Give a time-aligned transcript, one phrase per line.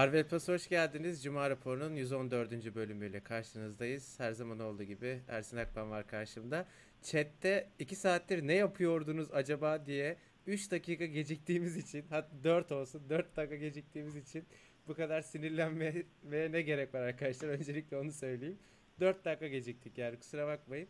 [0.00, 1.22] Harvey Plus hoş geldiniz.
[1.22, 2.74] Cuma raporunun 114.
[2.74, 4.14] bölümüyle karşınızdayız.
[4.20, 6.66] Her zaman olduğu gibi Ersin Akban var karşımda.
[7.02, 10.16] Chat'te 2 saattir ne yapıyordunuz acaba diye
[10.46, 14.44] 3 dakika geciktiğimiz için hatta 4 olsun 4 dakika geciktiğimiz için
[14.88, 16.04] bu kadar sinirlenmeye
[16.52, 17.48] ne gerek var arkadaşlar?
[17.48, 18.58] Öncelikle onu söyleyeyim.
[19.00, 20.88] 4 dakika geciktik yani kusura bakmayın.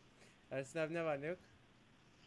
[0.51, 1.39] Ersin abi ne var ne yok?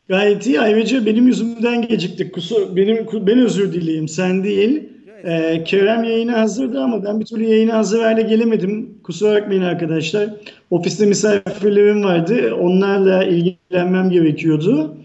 [0.07, 0.59] Gayet iyi.
[0.59, 2.33] Ayrıca benim yüzümden geciktik.
[2.33, 4.07] Kusur, benim ben özür dileyim.
[4.07, 4.92] Sen değil.
[5.23, 8.97] Ee, Kerem yayını hazırdı ama ben bir türlü yayını hazır hale gelemedim.
[9.03, 10.29] Kusura bakmayın arkadaşlar.
[10.69, 12.55] Ofiste misafirlerim vardı.
[12.55, 14.97] Onlarla ilgilenmem gerekiyordu.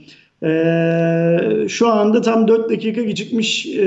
[0.43, 3.81] Ee, şu anda tam 4 dakika gecikmiş e,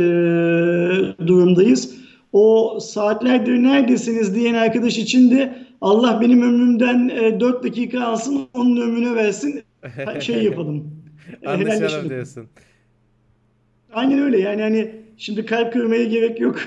[1.28, 1.96] durumdayız.
[2.34, 8.82] O saatlerdir neredesiniz diyen arkadaş için de Allah benim ömrümden e, 4 dakika alsın onun
[8.82, 9.64] ömrüne versin.
[10.20, 10.84] Şey yapalım.
[11.46, 12.46] Anlaşalım diyorsun.
[13.94, 16.60] Aynen öyle yani hani şimdi kalp kırmaya gerek yok.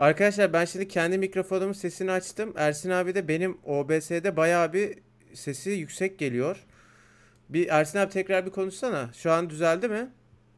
[0.00, 2.52] Arkadaşlar ben şimdi kendi mikrofonumun sesini açtım.
[2.56, 4.94] Ersin abi de benim OBS'de bayağı bir
[5.34, 6.56] sesi yüksek geliyor.
[7.48, 9.10] Bir Ersin abi tekrar bir konuşsana.
[9.14, 10.08] Şu an düzeldi mi?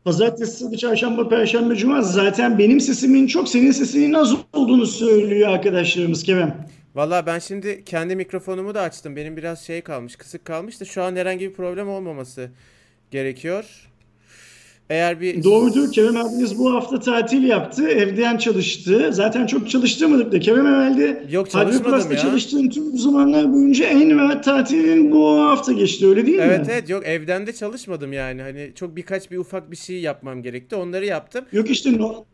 [0.05, 6.23] Pazartesi, salı, çarşamba, perşembe, cuma zaten benim sesimin çok senin sesinin az olduğunu söylüyor arkadaşlarımız
[6.23, 6.69] Kerem.
[6.95, 9.17] Valla ben şimdi kendi mikrofonumu da açtım.
[9.17, 12.51] Benim biraz şey kalmış, kısık kalmış da şu an herhangi bir problem olmaması
[13.11, 13.92] gerekiyor.
[14.91, 15.93] Eğer bir Doğrudur.
[15.93, 17.89] Kerem abiniz bu hafta tatil yaptı.
[17.89, 19.09] Evden çalıştı.
[19.13, 22.19] Zaten çok çalıştırmadık da Kerem evvelde Yok çalışmadım ya.
[22.19, 26.55] çalıştığın tüm zamanlar boyunca en rahat tatilin bu hafta geçti öyle değil evet, mi?
[26.55, 28.43] Evet evet yok evden de çalışmadım yani.
[28.43, 30.77] Hani çok birkaç bir ufak bir şey yapmam gerekti.
[30.77, 31.45] Onları yaptım.
[31.53, 32.25] Yok işte no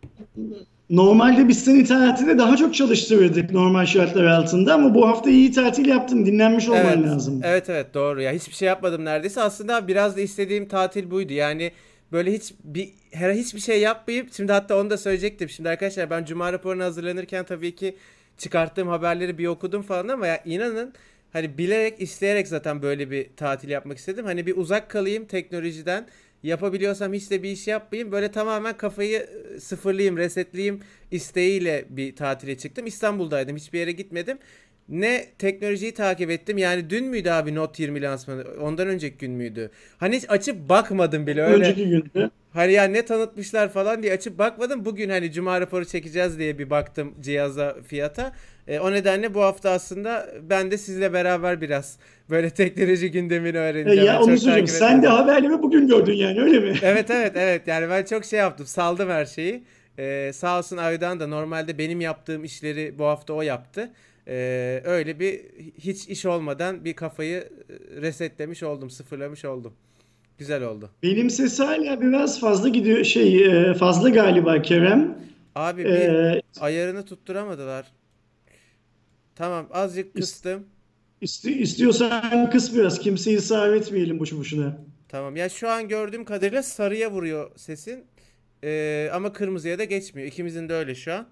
[0.91, 5.87] Normalde biz seni tatilde daha çok çalıştırırdık normal şartlar altında ama bu hafta iyi tatil
[5.87, 6.27] yaptın.
[6.27, 7.41] Dinlenmiş olman evet, lazım.
[7.45, 8.33] Evet evet doğru ya.
[8.33, 9.41] Hiçbir şey yapmadım neredeyse.
[9.41, 11.33] Aslında biraz da istediğim tatil buydu.
[11.33, 11.73] Yani
[12.13, 15.49] böyle hiç bir her hiçbir şey yapmayıp şimdi hatta onu da söyleyecektim.
[15.49, 17.97] Şimdi arkadaşlar ben cuma raporuna hazırlanırken tabii ki
[18.39, 20.93] çıkarttığım haberleri bir okudum falan ama ya inanın
[21.33, 24.25] hani bilerek isteyerek zaten böyle bir tatil yapmak istedim.
[24.25, 26.09] Hani bir uzak kalayım teknolojiden.
[26.43, 28.13] Yapabiliyorsam hiç de bir iş yapmayayım.
[28.13, 30.81] Böyle tamamen kafayı ıı, sıfırlayayım, resetleyeyim
[31.11, 32.87] isteğiyle bir tatile çıktım.
[32.87, 33.57] İstanbul'daydım.
[33.57, 34.39] Hiçbir yere gitmedim
[34.89, 36.59] ne teknolojiyi takip ettim.
[36.59, 38.45] Yani dün müydü abi Note 20 lansmanı?
[38.61, 39.71] Ondan önceki gün müydü?
[39.99, 41.65] Hani hiç açıp bakmadım bile öyle.
[41.65, 42.31] Önceki gündü.
[42.53, 44.85] Hani ya ne tanıtmışlar falan diye açıp bakmadım.
[44.85, 48.33] Bugün hani cuma raporu çekeceğiz diye bir baktım cihaza fiyata.
[48.69, 51.99] E, o nedenle bu hafta aslında ben de sizle beraber biraz
[52.31, 54.03] böyle teknoloji gündemini öğreneceğim.
[54.03, 54.67] E ya onu söyleyeyim.
[54.67, 56.75] Sen de haberleri bugün gördün yani öyle mi?
[56.83, 57.63] evet evet evet.
[57.67, 58.67] Yani ben çok şey yaptım.
[58.67, 59.63] Saldım her şeyi.
[59.99, 63.91] Ee, sağ olsun Aydan da normalde benim yaptığım işleri bu hafta o yaptı.
[64.29, 65.41] Ee, öyle bir
[65.79, 69.73] hiç iş olmadan bir kafayı e, resetlemiş oldum, sıfırlamış oldum.
[70.39, 70.91] Güzel oldu.
[71.03, 75.19] Benim ses hala biraz fazla gidiyor şey e, fazla galiba Kerem.
[75.55, 77.87] Abi bir ee, ayarını tutturamadılar.
[79.35, 80.67] Tamam azıcık kıstım.
[81.21, 82.99] İsti, istiyorsan kıs biraz.
[82.99, 84.79] Kimseyi ısrar etmeyelim boşu boşuna.
[85.09, 88.05] Tamam ya şu an gördüğüm kadarıyla sarıya vuruyor sesin.
[88.65, 90.29] Ee, ama kırmızıya da geçmiyor.
[90.29, 91.27] İkimizin de öyle şu an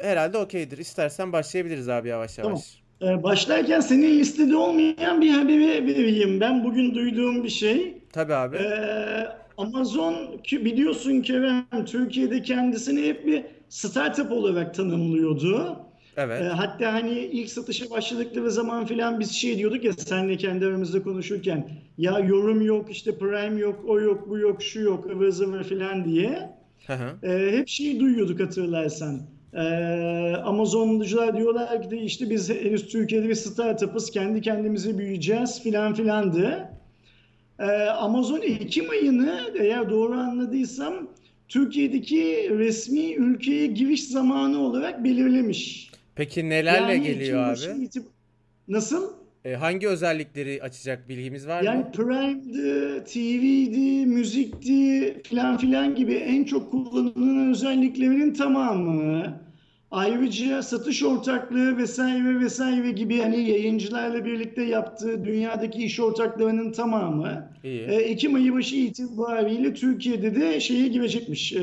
[0.00, 0.78] herhalde okeydir.
[0.78, 2.80] İstersen başlayabiliriz abi yavaş yavaş.
[3.00, 3.18] Tamam.
[3.18, 6.40] Ee, başlarken senin listede olmayan bir haberi vereyim.
[6.40, 7.98] Ben bugün duyduğum bir şey.
[8.12, 8.56] Tabii abi.
[8.56, 9.28] Ee,
[9.58, 15.76] Amazon ki biliyorsun Kerem Türkiye'de kendisini hep bir startup olarak tanımlıyordu.
[16.16, 16.42] Evet.
[16.42, 21.02] Ee, hatta hani ilk satışa başladıkları zaman filan biz şey diyorduk ya senle kendi aramızda
[21.02, 21.68] konuşurken
[21.98, 26.04] ya yorum yok işte Prime yok o yok bu yok şu yok ıvır zıvır filan
[26.04, 26.50] diye.
[26.86, 27.26] Hı hı.
[27.26, 29.20] Ee, hep şeyi duyuyorduk hatırlarsan.
[29.54, 29.60] Ee,
[30.44, 36.68] Amazoncular diyorlar ki de işte biz henüz Türkiye'de bir startup'ız kendi kendimizi büyüyeceğiz filan filandı.
[37.58, 40.94] Ee, Amazon Ekim ayını eğer doğru anladıysam
[41.48, 45.90] Türkiye'deki resmi ülkeye giriş zamanı olarak belirlemiş.
[46.14, 47.84] Peki nelerle yani geliyor abi?
[47.84, 48.02] Itib-
[48.68, 49.12] Nasıl?
[49.44, 51.84] E, hangi özellikleri açacak bilgimiz var yani mı?
[51.84, 59.40] Yani Prime'di, TV'di, müzikti filan filan gibi en çok kullanılan özelliklerinin tamamı
[59.94, 67.80] Ayrıca satış ortaklığı vesaire vesaire gibi hani yayıncılarla birlikte yaptığı dünyadaki iş ortaklarının tamamı İyi.
[67.80, 71.52] e, Ekim ayı başı itibariyle Türkiye'de de şeye girecekmiş.
[71.52, 71.60] E,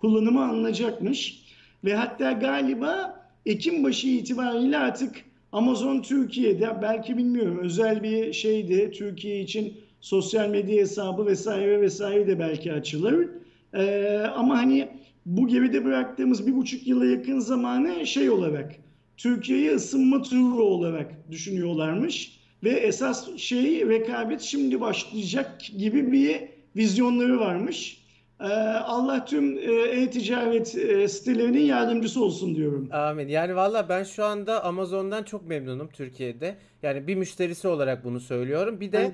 [0.00, 1.42] kullanımı alınacakmış.
[1.84, 5.14] Ve hatta galiba Ekim başı itibariyle artık
[5.52, 12.38] Amazon Türkiye'de belki bilmiyorum özel bir şeydi Türkiye için sosyal medya hesabı vesaire vesaire de
[12.38, 13.28] belki açılır.
[13.74, 14.88] E, ama hani
[15.36, 18.72] bu geride bıraktığımız bir buçuk yıla yakın zamanı şey olarak
[19.16, 22.40] Türkiye'yi ısınma turu olarak düşünüyorlarmış.
[22.64, 26.40] Ve esas şey rekabet şimdi başlayacak gibi bir
[26.76, 28.00] vizyonları varmış.
[28.40, 32.88] Ee, Allah tüm e, e-ticaret e, sitelerinin yardımcısı olsun diyorum.
[32.92, 33.28] Amin.
[33.28, 36.56] Yani valla ben şu anda Amazon'dan çok memnunum Türkiye'de.
[36.82, 38.80] Yani bir müşterisi olarak bunu söylüyorum.
[38.80, 39.12] Bir de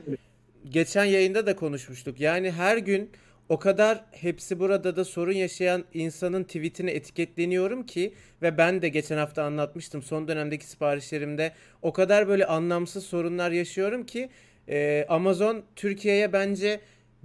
[0.71, 2.21] geçen yayında da konuşmuştuk.
[2.21, 3.11] Yani her gün
[3.49, 9.17] o kadar hepsi burada da sorun yaşayan insanın tweetini etiketleniyorum ki ve ben de geçen
[9.17, 11.53] hafta anlatmıştım son dönemdeki siparişlerimde
[11.83, 14.29] o kadar böyle anlamsız sorunlar yaşıyorum ki
[14.69, 16.81] e, Amazon Türkiye'ye bence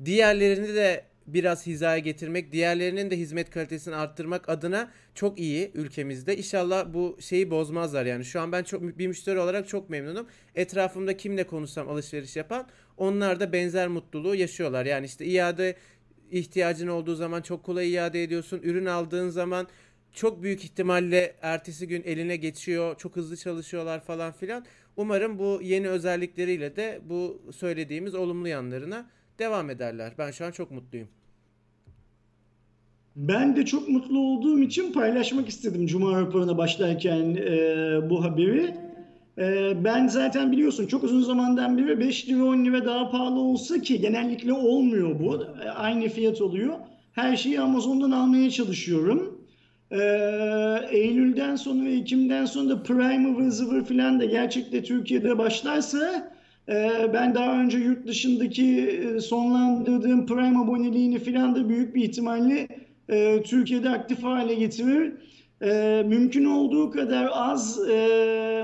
[0.05, 6.37] diğerlerini de biraz hizaya getirmek, diğerlerinin de hizmet kalitesini arttırmak adına çok iyi ülkemizde.
[6.37, 8.25] İnşallah bu şeyi bozmazlar yani.
[8.25, 10.27] Şu an ben çok bir müşteri olarak çok memnunum.
[10.55, 14.85] Etrafımda kimle konuşsam alışveriş yapan onlar da benzer mutluluğu yaşıyorlar.
[14.85, 15.75] Yani işte iade
[16.31, 18.59] ihtiyacın olduğu zaman çok kolay iade ediyorsun.
[18.63, 19.67] Ürün aldığın zaman
[20.13, 22.97] çok büyük ihtimalle ertesi gün eline geçiyor.
[22.97, 24.65] Çok hızlı çalışıyorlar falan filan.
[24.97, 30.13] Umarım bu yeni özellikleriyle de bu söylediğimiz olumlu yanlarına devam ederler.
[30.17, 31.07] Ben şu an çok mutluyum.
[33.15, 38.90] Ben de çok mutlu olduğum için paylaşmak istedim Cuma raporuna başlarken e, bu haberi.
[39.37, 43.81] E, ben zaten biliyorsun çok uzun zamandan beri 5 lira 10 lira daha pahalı olsa
[43.81, 45.45] ki genellikle olmuyor bu.
[45.65, 46.73] E, aynı fiyat oluyor.
[47.11, 49.41] Her şeyi Amazon'dan almaya çalışıyorum.
[49.91, 49.97] E,
[50.91, 56.31] Eylül'den sonra ve Ekim'den sonra da Prime ıvır zıvır filan da gerçekten Türkiye'de başlarsa
[56.69, 62.67] ee, ben daha önce yurt dışındaki e, sonlandırdığım Prime aboneliğini filan da büyük bir ihtimalle
[63.09, 65.13] e, Türkiye'de aktif hale getirir.
[65.61, 67.79] E, mümkün olduğu kadar az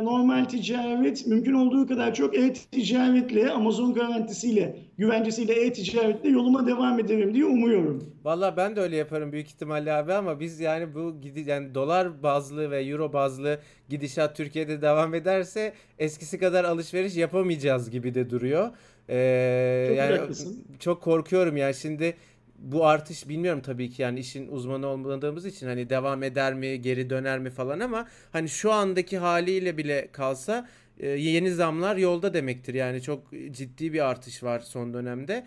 [0.03, 7.45] normal ticaret, mümkün olduğu kadar çok e-ticaretle, Amazon garantisiyle, güvencesiyle e-ticaretle yoluma devam ederim diye
[7.45, 8.13] umuyorum.
[8.23, 12.23] Valla ben de öyle yaparım büyük ihtimalle abi ama biz yani bu gidi yani dolar
[12.23, 13.59] bazlı ve euro bazlı
[13.89, 18.69] gidişat Türkiye'de devam ederse eskisi kadar alışveriş yapamayacağız gibi de duruyor.
[19.09, 20.65] Ee, çok yani haklısın.
[20.79, 22.13] çok korkuyorum yani şimdi
[22.57, 27.09] bu artış bilmiyorum tabii ki yani işin uzmanı olmadığımız için hani devam eder mi geri
[27.09, 30.67] döner mi falan ama hani şu andaki haliyle bile kalsa
[30.99, 35.45] e, yeni zamlar yolda demektir yani çok ciddi bir artış var son dönemde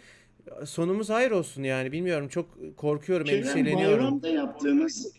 [0.65, 3.99] sonumuz hayır olsun yani bilmiyorum çok korkuyorum Kerem, endişeleniyorum.
[3.99, 5.13] Bayramda yaptığımız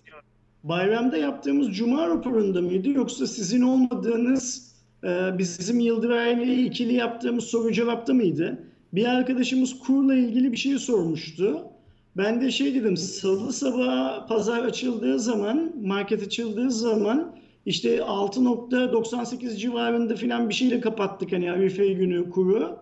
[0.64, 4.72] bayramda yaptığımız cuma raporunda mıydı yoksa sizin olmadığınız
[5.04, 8.64] e, bizim Yıldıray ile ikili yaptığımız soru cevapta mıydı?
[8.94, 11.71] Bir arkadaşımız kurla ilgili bir şey sormuştu.
[12.18, 17.36] Ben de şey dedim salı sabah pazar açıldığı zaman market açıldığı zaman
[17.66, 22.78] işte 6.98 civarında filan bir şeyle kapattık hani Arife günü kuru.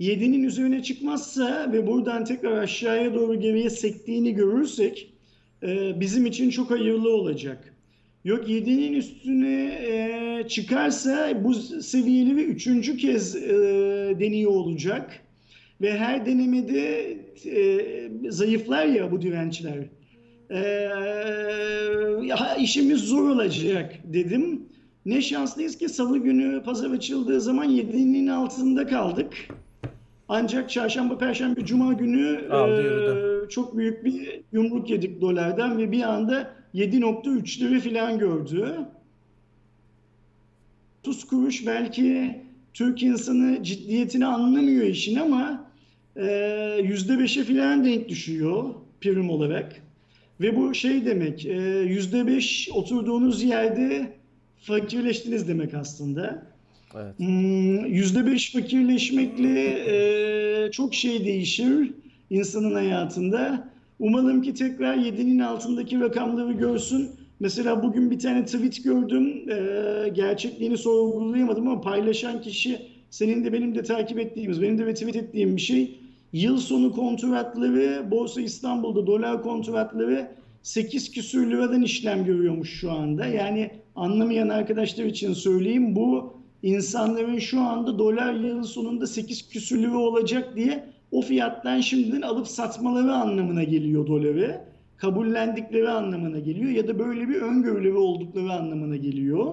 [0.00, 5.12] 7'nin üzerine çıkmazsa ve buradan tekrar aşağıya doğru geriye sektiğini görürsek
[5.62, 7.74] e, bizim için çok hayırlı olacak.
[8.24, 13.48] Yok 7'nin üstüne e, çıkarsa bu seviyeleri üçüncü kez e,
[14.20, 15.27] deniyor olacak.
[15.80, 19.84] Ve her denemede e, zayıflar ya bu dirençler.
[20.50, 20.88] E,
[22.62, 24.62] işimiz zor olacak dedim.
[25.06, 29.32] Ne şanslıyız ki salı günü pazar açıldığı zaman 7'nin altında kaldık.
[30.28, 36.02] Ancak çarşamba, perşembe, cuma günü Aldı, e, çok büyük bir yumruk yedik dolardan ve bir
[36.02, 38.78] anda 7.3 lira falan gördü.
[41.00, 42.38] 30 kuruş belki
[42.74, 45.67] Türk insanı ciddiyetini anlamıyor işin ama
[46.18, 48.64] ee, yüzde beşe filan denk düşüyor
[49.00, 49.82] prim olarak.
[50.40, 54.12] Ve bu şey demek, e, yüzde beş oturduğunuz yerde
[54.60, 56.42] fakirleştiniz demek aslında.
[56.94, 57.18] Evet.
[57.18, 61.92] Hmm, yüzde beş fakirleşmekle çok şey değişir
[62.30, 63.68] insanın hayatında.
[63.98, 67.10] Umalım ki tekrar 7'nin altındaki rakamları görsün.
[67.40, 69.50] Mesela bugün bir tane tweet gördüm.
[69.50, 72.78] E, gerçekliğini sorgulayamadım ama paylaşan kişi
[73.10, 75.97] senin de benim de takip ettiğimiz, benim de retweet ettiğim bir şey.
[76.32, 80.30] Yıl sonu kontratları Borsa İstanbul'da dolar kontratları
[80.62, 83.26] 8 küsür liradan işlem görüyormuş şu anda.
[83.26, 86.32] Yani anlamayan arkadaşlar için söyleyeyim bu
[86.62, 92.48] insanların şu anda dolar yıl sonunda 8 küsür lira olacak diye o fiyattan şimdiden alıp
[92.48, 94.60] satmaları anlamına geliyor doları.
[94.96, 99.52] Kabullendikleri anlamına geliyor ya da böyle bir öngörüleri oldukları anlamına geliyor.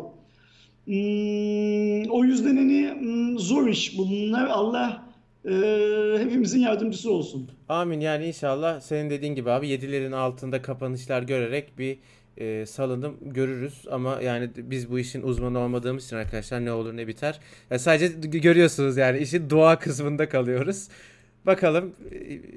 [0.85, 4.47] Hmm, o yüzden hani hmm, zor iş bunlar.
[4.47, 5.04] Allah
[5.49, 7.49] e, hepimizin yardımcısı olsun.
[7.69, 11.97] Amin yani inşallah senin dediğin gibi abi yedilerin altında kapanışlar görerek bir
[12.37, 17.07] e, salınım görürüz ama yani biz bu işin uzmanı olmadığımız için arkadaşlar ne olur ne
[17.07, 17.39] biter.
[17.69, 20.87] Ya sadece görüyorsunuz yani işin dua kısmında kalıyoruz.
[21.45, 21.93] Bakalım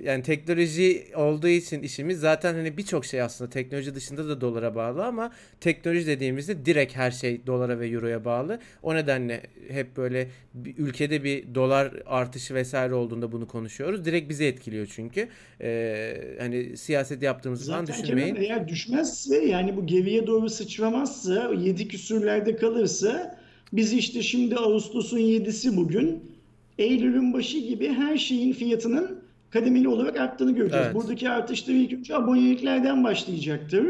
[0.03, 5.05] yani teknoloji olduğu için işimiz zaten hani birçok şey aslında teknoloji dışında da dolara bağlı
[5.05, 8.59] ama teknoloji dediğimizde direkt her şey dolara ve euroya bağlı.
[8.83, 14.05] O nedenle hep böyle bir ülkede bir dolar artışı vesaire olduğunda bunu konuşuyoruz.
[14.05, 15.29] Direkt bizi etkiliyor çünkü.
[15.61, 18.35] Ee, hani siyaset yaptığımız zaman düşünmeyin.
[18.35, 23.39] Kemal, eğer düşmezse yani bu geriye doğru sıçramazsa 7 küsürlerde kalırsa
[23.73, 26.38] biz işte şimdi Ağustos'un 7'si bugün
[26.79, 29.21] Eylül'ün başı gibi her şeyin fiyatının
[29.51, 30.87] kademeli olarak arttığını göreceğiz.
[30.87, 30.95] Evet.
[30.95, 33.87] Buradaki artışlar ilk önce aboneliklerden başlayacaktır.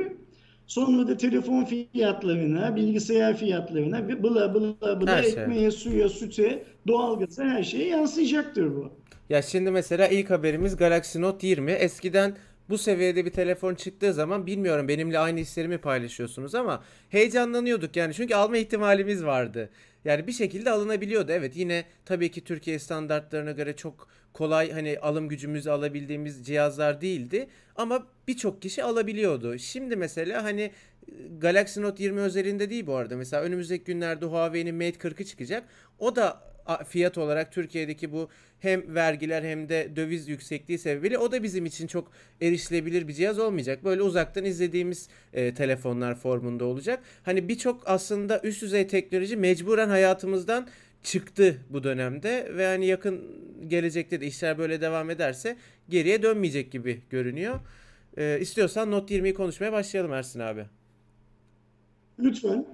[0.66, 5.32] Sonra da telefon fiyatlarına, bilgisayar fiyatlarına ve bla bla bla her şey.
[5.32, 8.90] ekmeğe, suya, süte, doğalgaza her şeye yansıyacaktır bu.
[9.28, 11.70] Ya şimdi mesela ilk haberimiz Galaxy Note 20.
[11.70, 12.36] Eskiden
[12.68, 18.34] bu seviyede bir telefon çıktığı zaman bilmiyorum benimle aynı hislerimi paylaşıyorsunuz ama heyecanlanıyorduk yani çünkü
[18.34, 19.70] alma ihtimalimiz vardı.
[20.04, 21.32] Yani bir şekilde alınabiliyordu.
[21.32, 27.48] Evet yine tabii ki Türkiye standartlarına göre çok kolay hani alım gücümüzü alabildiğimiz cihazlar değildi
[27.76, 29.58] ama birçok kişi alabiliyordu.
[29.58, 30.70] Şimdi mesela hani
[31.38, 33.16] Galaxy Note 20 özelinde değil bu arada.
[33.16, 35.64] Mesela önümüzdeki günlerde Huawei'nin Mate 40'ı çıkacak.
[35.98, 36.40] O da
[36.88, 38.28] fiyat olarak Türkiye'deki bu
[38.60, 43.38] hem vergiler hem de döviz yüksekliği sebebiyle o da bizim için çok erişilebilir bir cihaz
[43.38, 43.84] olmayacak.
[43.84, 47.02] Böyle uzaktan izlediğimiz e, telefonlar formunda olacak.
[47.22, 50.68] Hani birçok aslında üst düzey teknoloji mecburen hayatımızdan
[51.02, 53.22] çıktı bu dönemde ve hani yakın
[53.68, 55.56] gelecekte de işler böyle devam ederse
[55.88, 57.60] geriye dönmeyecek gibi görünüyor.
[58.16, 60.64] E, istiyorsan Note 20'yi konuşmaya başlayalım Ersin abi.
[62.18, 62.66] Lütfen.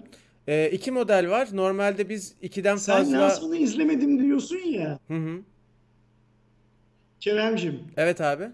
[0.48, 1.48] E, iki model var.
[1.52, 3.10] Normalde biz ikiden Sen fazla...
[3.10, 4.98] Sen lansmanı izlemedim diyorsun ya.
[5.08, 5.40] Hı hı.
[7.20, 7.80] Kerem'cim.
[7.96, 8.44] Evet abi.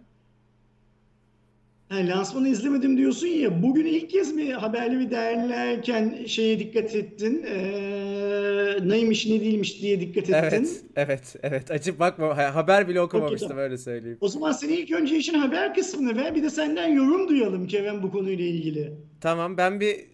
[1.90, 3.62] Yani lansmanı izlemedim diyorsun ya.
[3.62, 7.44] Bugün ilk kez mi haberleri değerlerken şeye dikkat ettin?
[7.46, 10.34] Ee, neymiş ne değilmiş diye dikkat ettin.
[10.36, 11.70] Evet, evet, evet.
[11.70, 12.54] Açıp bakma.
[12.54, 14.18] Haber bile okumamıştım okay, öyle söyleyeyim.
[14.20, 16.34] O zaman sen ilk önce işin haber kısmını ver.
[16.34, 18.92] Bir de senden yorum duyalım Kerem bu konuyla ilgili.
[19.20, 20.09] Tamam ben bir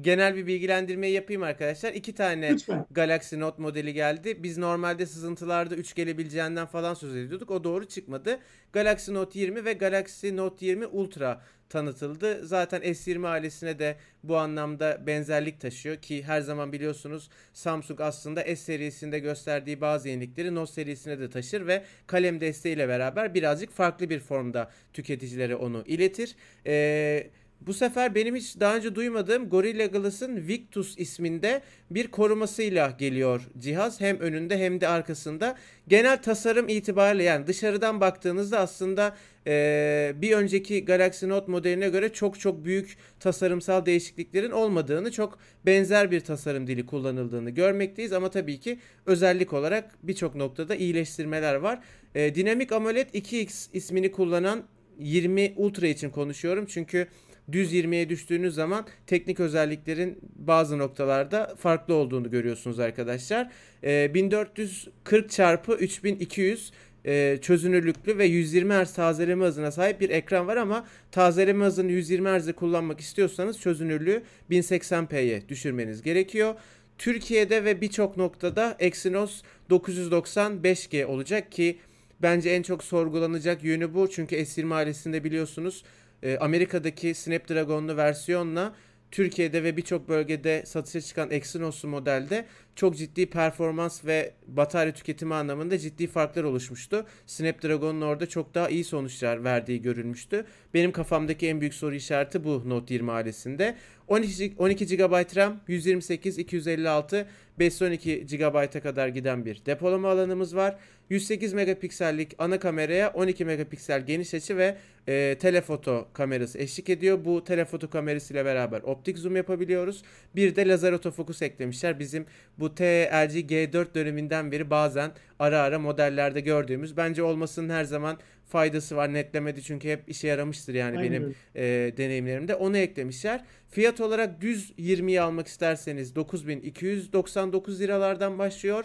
[0.00, 1.92] genel bir bilgilendirme yapayım arkadaşlar.
[1.92, 2.86] İki tane Lütfen.
[2.90, 4.42] Galaxy Note modeli geldi.
[4.42, 7.50] Biz normalde sızıntılarda 3 gelebileceğinden falan söz ediyorduk.
[7.50, 8.38] O doğru çıkmadı.
[8.72, 12.46] Galaxy Note 20 ve Galaxy Note 20 Ultra tanıtıldı.
[12.46, 18.56] Zaten S20 ailesine de bu anlamda benzerlik taşıyor ki her zaman biliyorsunuz Samsung aslında S
[18.56, 24.20] serisinde gösterdiği bazı yenilikleri Note serisine de taşır ve kalem desteğiyle beraber birazcık farklı bir
[24.20, 26.36] formda tüketicilere onu iletir.
[26.66, 27.30] Eee
[27.66, 34.00] bu sefer benim hiç daha önce duymadığım Gorilla Glass'ın Victus isminde bir korumasıyla geliyor cihaz.
[34.00, 35.56] Hem önünde hem de arkasında.
[35.88, 39.16] Genel tasarım itibariyle yani dışarıdan baktığınızda aslında
[39.46, 46.10] e, bir önceki Galaxy Note modeline göre çok çok büyük tasarımsal değişikliklerin olmadığını, çok benzer
[46.10, 48.12] bir tasarım dili kullanıldığını görmekteyiz.
[48.12, 51.80] Ama tabii ki özellik olarak birçok noktada iyileştirmeler var.
[52.14, 54.62] E, Dinamik AMOLED 2X ismini kullanan
[54.98, 56.66] 20 Ultra için konuşuyorum.
[56.68, 57.08] Çünkü
[57.52, 63.50] düz 20'ye düştüğünüz zaman teknik özelliklerin bazı noktalarda farklı olduğunu görüyorsunuz arkadaşlar.
[63.84, 66.72] E, 1440 çarpı 3200
[67.04, 72.28] e, çözünürlüklü ve 120 Hz tazeleme hızına sahip bir ekran var ama tazeleme hızını 120
[72.28, 76.54] Hz'de kullanmak istiyorsanız çözünürlüğü 1080p'ye düşürmeniz gerekiyor.
[76.98, 81.78] Türkiye'de ve birçok noktada Exynos 990 5G olacak ki
[82.22, 84.10] bence en çok sorgulanacak yönü bu.
[84.10, 85.84] Çünkü S20 ailesinde biliyorsunuz
[86.24, 88.74] e, Amerika'daki Snapdragon'lu versiyonla
[89.10, 95.78] Türkiye'de ve birçok bölgede satışa çıkan Exynos'lu modelde çok ciddi performans ve batarya tüketimi anlamında
[95.78, 97.06] ciddi farklar oluşmuştu.
[97.26, 100.44] Snapdragon'un orada çok daha iyi sonuçlar verdiği görülmüştü.
[100.74, 103.76] Benim kafamdaki en büyük soru işareti bu Note 20 ailesinde.
[104.08, 107.26] 12, 12 GB RAM, 128, 256,
[107.58, 110.76] 512 GB'a kadar giden bir depolama alanımız var.
[111.10, 114.76] 108 megapiksellik ana kameraya 12 megapiksel geniş açı ve
[115.08, 117.24] e, telefoto kamerası eşlik ediyor.
[117.24, 120.02] Bu telefoto kamerası ile beraber optik zoom yapabiliyoruz.
[120.36, 121.98] Bir de lazer otofokus eklemişler.
[121.98, 122.26] Bizim
[122.58, 128.96] bu TLG G4 döneminden beri bazen ara ara modellerde gördüğümüz bence olmasının her zaman faydası
[128.96, 129.12] var.
[129.12, 131.12] Netlemedi çünkü hep işe yaramıştır yani Aynen.
[131.12, 131.62] benim e,
[131.96, 132.54] deneyimlerimde.
[132.54, 133.44] Onu eklemişler.
[133.70, 138.84] Fiyat olarak düz 20'yi almak isterseniz 9299 liralardan başlıyor.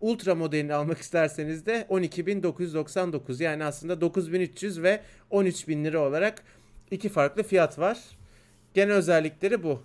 [0.00, 6.42] Ultra modelini almak isterseniz de 12.999 yani aslında 9300 ve 13.000 lira olarak
[6.90, 7.98] iki farklı fiyat var.
[8.74, 9.82] Genel özellikleri bu.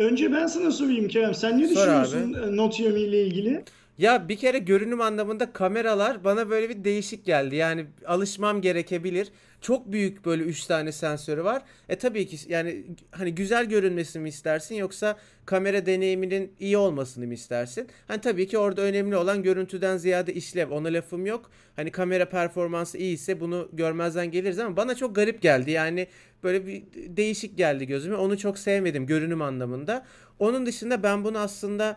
[0.00, 1.34] Önce ben sana sorayım Kerem.
[1.34, 2.46] Sen ne Sor düşünüyorsun abi.
[2.52, 3.64] E, Note 20 ile ilgili?
[4.00, 7.56] Ya bir kere görünüm anlamında kameralar bana böyle bir değişik geldi.
[7.56, 9.28] Yani alışmam gerekebilir.
[9.60, 11.62] Çok büyük böyle 3 tane sensörü var.
[11.88, 15.16] E tabii ki yani hani güzel görünmesini mi istersin yoksa
[15.46, 17.88] kamera deneyiminin iyi olmasını mı istersin?
[18.08, 20.70] Hani tabii ki orada önemli olan görüntüden ziyade işlev.
[20.70, 21.50] Ona lafım yok.
[21.76, 25.70] Hani kamera performansı iyi ise bunu görmezden geliriz ama bana çok garip geldi.
[25.70, 26.06] Yani
[26.42, 26.82] böyle bir
[27.16, 28.16] değişik geldi gözüme.
[28.16, 30.06] Onu çok sevmedim görünüm anlamında.
[30.38, 31.96] Onun dışında ben bunu aslında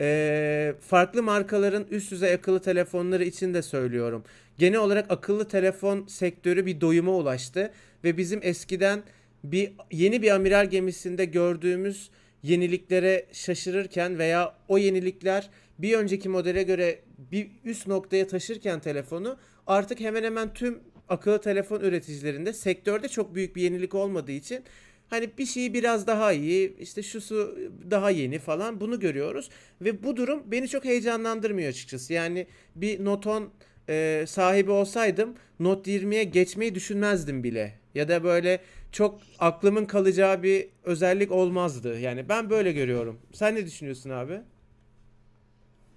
[0.00, 4.24] e, farklı markaların üst düzey akıllı telefonları için de söylüyorum.
[4.58, 7.72] Genel olarak akıllı telefon sektörü bir doyuma ulaştı
[8.04, 9.02] ve bizim eskiden
[9.44, 12.10] bir yeni bir amiral gemisinde gördüğümüz
[12.42, 16.98] yeniliklere şaşırırken veya o yenilikler bir önceki modele göre
[17.32, 19.36] bir üst noktaya taşırken telefonu
[19.66, 24.64] artık hemen hemen tüm akıllı telefon üreticilerinde sektörde çok büyük bir yenilik olmadığı için
[25.14, 27.58] Hani bir şeyi biraz daha iyi, işte şusu
[27.90, 29.48] daha yeni falan bunu görüyoruz.
[29.80, 32.12] Ve bu durum beni çok heyecanlandırmıyor açıkçası.
[32.12, 33.50] Yani bir Noton
[33.88, 37.74] e, sahibi olsaydım Note 20'ye geçmeyi düşünmezdim bile.
[37.94, 38.60] Ya da böyle
[38.92, 42.00] çok aklımın kalacağı bir özellik olmazdı.
[42.00, 43.18] Yani ben böyle görüyorum.
[43.32, 44.40] Sen ne düşünüyorsun abi?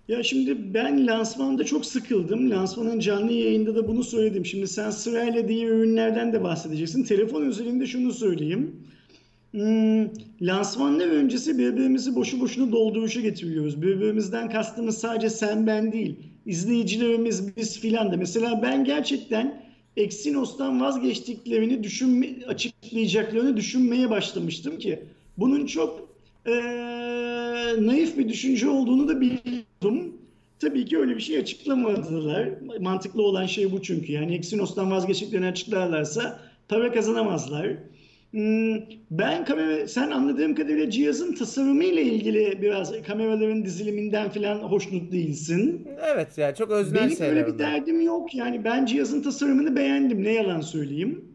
[0.08, 2.50] Ya şimdi ben lansmanda çok sıkıldım.
[2.52, 4.46] Lansmanın canlı yayında da bunu söyledim.
[4.46, 7.04] Şimdi sen sırayla diğer ürünlerden de bahsedeceksin.
[7.04, 8.87] Telefon özelinde şunu söyleyeyim.
[9.58, 10.08] Hmm,
[10.42, 13.82] lansmanlar öncesi birbirimizi boşu boşuna dolduruşa getiriyoruz.
[13.82, 16.16] Birbirimizden kastımız sadece sen ben değil.
[16.46, 18.18] İzleyicilerimiz biz filan da.
[18.18, 19.64] Mesela ben gerçekten
[19.96, 25.00] Exynos'tan vazgeçtiklerini düşünme, açıklayacaklarını düşünmeye başlamıştım ki
[25.38, 26.10] bunun çok
[26.46, 26.54] e,
[27.80, 30.14] naif bir düşünce olduğunu da biliyordum.
[30.60, 32.50] Tabii ki öyle bir şey açıklamadılar.
[32.80, 34.12] Mantıklı olan şey bu çünkü.
[34.12, 37.78] Yani Exynos'tan vazgeçtiklerini açıklarlarsa para kazanamazlar.
[38.38, 45.12] Hmm, ben kamera, sen anladığım kadarıyla cihazın tasarımı ile ilgili biraz kameraların diziliminden falan hoşnut
[45.12, 45.88] değilsin.
[46.14, 48.36] Evet yani çok öznel Benim öyle bir derdim yok.
[48.36, 50.24] Yani ben cihazın tasarımını beğendim.
[50.24, 51.26] Ne yalan söyleyeyim.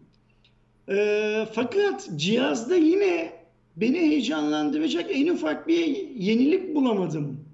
[0.89, 3.33] Ee, fakat cihazda yine
[3.77, 7.45] beni heyecanlandıracak en ufak bir yenilik bulamadım.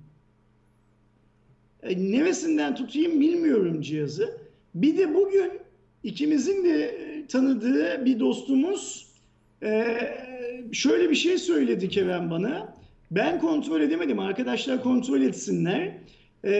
[1.82, 4.38] Ee, neresinden tutayım bilmiyorum cihazı.
[4.74, 5.52] Bir de bugün
[6.04, 6.94] ikimizin de
[7.28, 9.07] tanıdığı bir dostumuz
[9.62, 9.96] ee,
[10.72, 12.74] şöyle bir şey söyledi Kerem bana.
[13.10, 14.18] Ben kontrol edemedim.
[14.18, 15.92] Arkadaşlar kontrol etsinler.
[16.44, 16.50] Ee,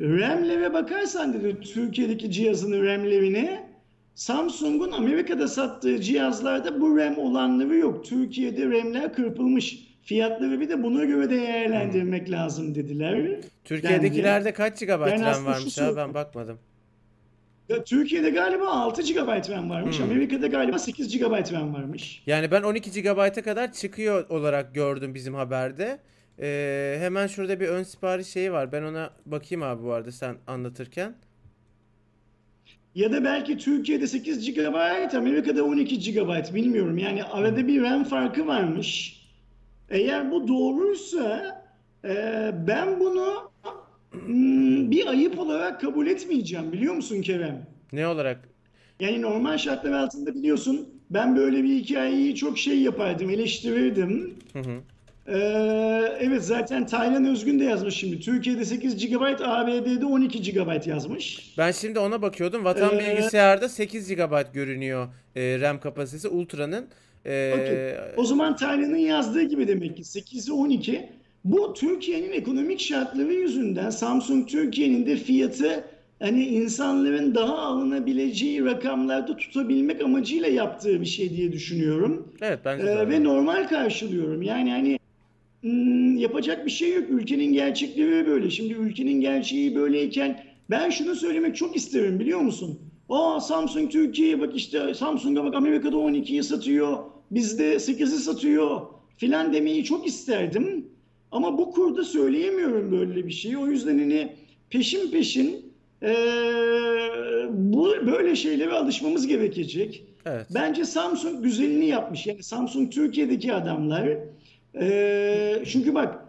[0.00, 3.66] RAM'lere bakarsan dedi Türkiye'deki cihazın RAM'lerine
[4.14, 8.04] Samsung'un Amerika'da sattığı cihazlarda bu RAM olanları yok.
[8.04, 9.86] Türkiye'de RAM'ler kırpılmış.
[10.02, 12.34] Fiyatları bir de buna göre değerlendirmek hmm.
[12.34, 13.40] lazım dediler.
[13.64, 16.58] Türkiye'dekilerde kaç GB RAM varmış ya ben bakmadım.
[17.68, 19.98] Ya Türkiye'de galiba 6 GB RAM varmış.
[19.98, 20.04] Hmm.
[20.06, 22.22] Amerika'da galiba 8 GB RAM varmış.
[22.26, 25.98] Yani ben 12 GB'a kadar çıkıyor olarak gördüm bizim haberde.
[26.40, 28.72] Ee, hemen şurada bir ön sipariş şeyi var.
[28.72, 31.14] Ben ona bakayım abi bu arada sen anlatırken.
[32.94, 34.74] Ya da belki Türkiye'de 8 GB,
[35.16, 36.98] Amerika'da 12 GB bilmiyorum.
[36.98, 39.20] Yani arada bir RAM farkı varmış.
[39.90, 41.56] Eğer bu doğruysa
[42.04, 43.75] e, ben bunu Hmm,
[44.90, 47.66] bir ayıp olarak kabul etmeyeceğim biliyor musun Kerem?
[47.92, 48.48] Ne olarak?
[49.00, 54.34] Yani normal şartlar altında biliyorsun ben böyle bir hikayeyi çok şey yapardım, eleştirirdim.
[54.52, 54.80] Hı hı.
[55.28, 58.20] Ee, evet zaten Taylan Özgün de yazmış şimdi.
[58.20, 61.54] Türkiye'de 8 GB, ABD'de 12 GB yazmış.
[61.58, 62.64] Ben şimdi ona bakıyordum.
[62.64, 66.86] Vatan ee, bilgisayarda 8 GB görünüyor e, RAM kapasitesi Ultra'nın.
[67.26, 68.14] Ee, okay.
[68.16, 71.08] O zaman Taylan'ın yazdığı gibi demek ki 8'i 12.
[71.46, 75.84] Bu Türkiye'nin ekonomik şartları yüzünden Samsung Türkiye'nin de fiyatı
[76.18, 82.32] hani insanların daha alınabileceği rakamlarda tutabilmek amacıyla yaptığı bir şey diye düşünüyorum.
[82.42, 82.70] Evet de.
[82.70, 84.42] Ee, ve normal karşılıyorum.
[84.42, 84.98] Yani hani
[85.60, 87.04] hmm, yapacak bir şey yok.
[87.10, 88.50] Ülkenin gerçekleri böyle.
[88.50, 92.78] Şimdi ülkenin gerçeği böyleyken ben şunu söylemek çok isterim biliyor musun?
[93.08, 96.98] Aa Samsung Türkiye'ye bak işte Samsung'a bak Amerika'da 12'yi satıyor.
[97.30, 98.80] Bizde 8'i satıyor
[99.16, 100.95] filan demeyi çok isterdim.
[101.36, 103.58] Ama bu kurda söyleyemiyorum böyle bir şeyi.
[103.58, 104.32] O yüzden hani
[104.70, 105.72] peşin peşin
[106.02, 106.14] e,
[107.50, 110.04] bu böyle şeylere alışmamız gerekecek.
[110.26, 110.46] Evet.
[110.54, 112.26] Bence Samsung güzelini yapmış.
[112.26, 114.08] Yani Samsung Türkiye'deki adamlar.
[114.80, 116.24] E, çünkü bak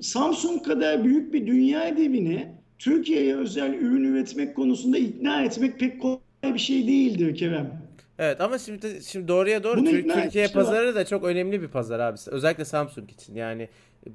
[0.00, 6.18] Samsung kadar büyük bir dünya devini Türkiye'ye özel ürün üretmek konusunda ikna etmek pek kolay
[6.54, 7.88] bir şey değildir Kerem.
[8.18, 12.18] Evet ama şimdi şimdi doğruya doğru Türkiye pazarı da çok önemli bir pazar abi.
[12.26, 13.34] Özellikle Samsung için.
[13.34, 13.68] Yani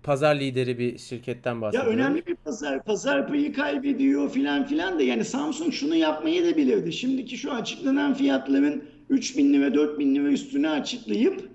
[0.03, 1.99] pazar lideri bir şirketten bahsediyorum.
[1.99, 2.83] Ya önemli bir pazar.
[2.83, 6.93] Pazar payı kaybediyor filan filan da yani Samsung şunu yapmayı da bilirdi.
[6.93, 11.49] Şimdiki şu açıklanan fiyatların 3000 lira 4000 lira üstüne açıklayıp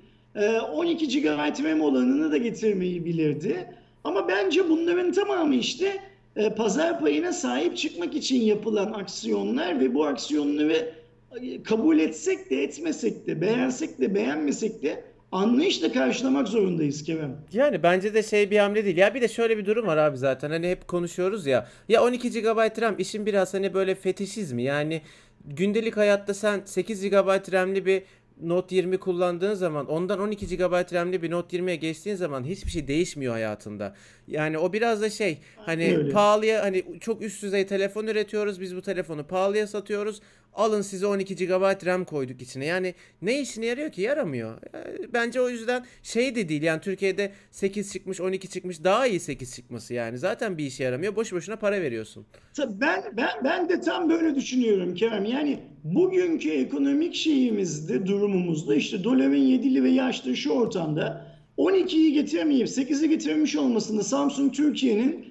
[0.72, 3.74] 12 GB RAM olanını da getirmeyi bilirdi.
[4.04, 6.00] Ama bence bunların tamamı işte
[6.36, 10.92] e, pazar payına sahip çıkmak için yapılan aksiyonlar ve bu aksiyonları
[11.40, 17.36] e, kabul etsek de etmesek de beğensek de beğenmesek de anlayışla karşılamak zorundayız Kerem.
[17.52, 18.96] Yani bence de şey bir hamle değil.
[18.96, 20.50] Ya bir de şöyle bir durum var abi zaten.
[20.50, 21.68] Hani hep konuşuyoruz ya.
[21.88, 24.62] Ya 12 GB RAM işin biraz hani böyle fetişizmi.
[24.62, 25.02] Yani
[25.44, 28.02] gündelik hayatta sen 8 GB RAM'li bir
[28.42, 32.88] Note 20 kullandığın zaman ondan 12 GB RAM'li bir Note 20'ye geçtiğin zaman hiçbir şey
[32.88, 33.94] değişmiyor hayatında.
[34.28, 36.12] Yani o biraz da şey hani Öyle.
[36.12, 40.20] pahalıya hani çok üst düzey telefon üretiyoruz biz bu telefonu pahalıya satıyoruz.
[40.58, 42.66] Alın size 12 GB RAM koyduk içine.
[42.66, 44.02] Yani ne işine yarıyor ki?
[44.02, 44.58] Yaramıyor.
[44.74, 46.62] Yani bence o yüzden şey de değil.
[46.62, 48.84] Yani Türkiye'de 8 çıkmış, 12 çıkmış.
[48.84, 50.18] Daha iyi 8 çıkması yani.
[50.18, 51.16] Zaten bir işe yaramıyor.
[51.16, 52.26] Boş boşuna para veriyorsun.
[52.58, 55.24] Ben, ben, ben de tam böyle düşünüyorum Kerem.
[55.24, 61.26] Yani bugünkü ekonomik şeyimizde, durumumuzda işte doların 7'li ve yaşlı şu ortamda
[61.58, 65.26] 12'yi getiremeyip 8'i getirmiş olmasını Samsung Türkiye'nin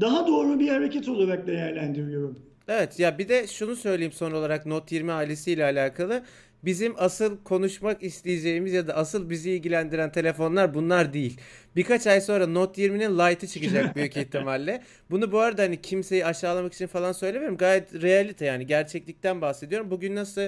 [0.00, 2.47] daha doğru bir hareket olarak değerlendiriyorum.
[2.68, 6.24] Evet ya bir de şunu söyleyeyim son olarak Note 20 ailesiyle alakalı.
[6.64, 11.40] Bizim asıl konuşmak isteyeceğimiz ya da asıl bizi ilgilendiren telefonlar bunlar değil.
[11.76, 14.82] Birkaç ay sonra Note 20'nin Lite'ı çıkacak büyük ihtimalle.
[15.10, 17.56] Bunu bu arada hani kimseyi aşağılamak için falan söylemiyorum.
[17.56, 19.90] Gayet realite yani gerçeklikten bahsediyorum.
[19.90, 20.42] Bugün nasıl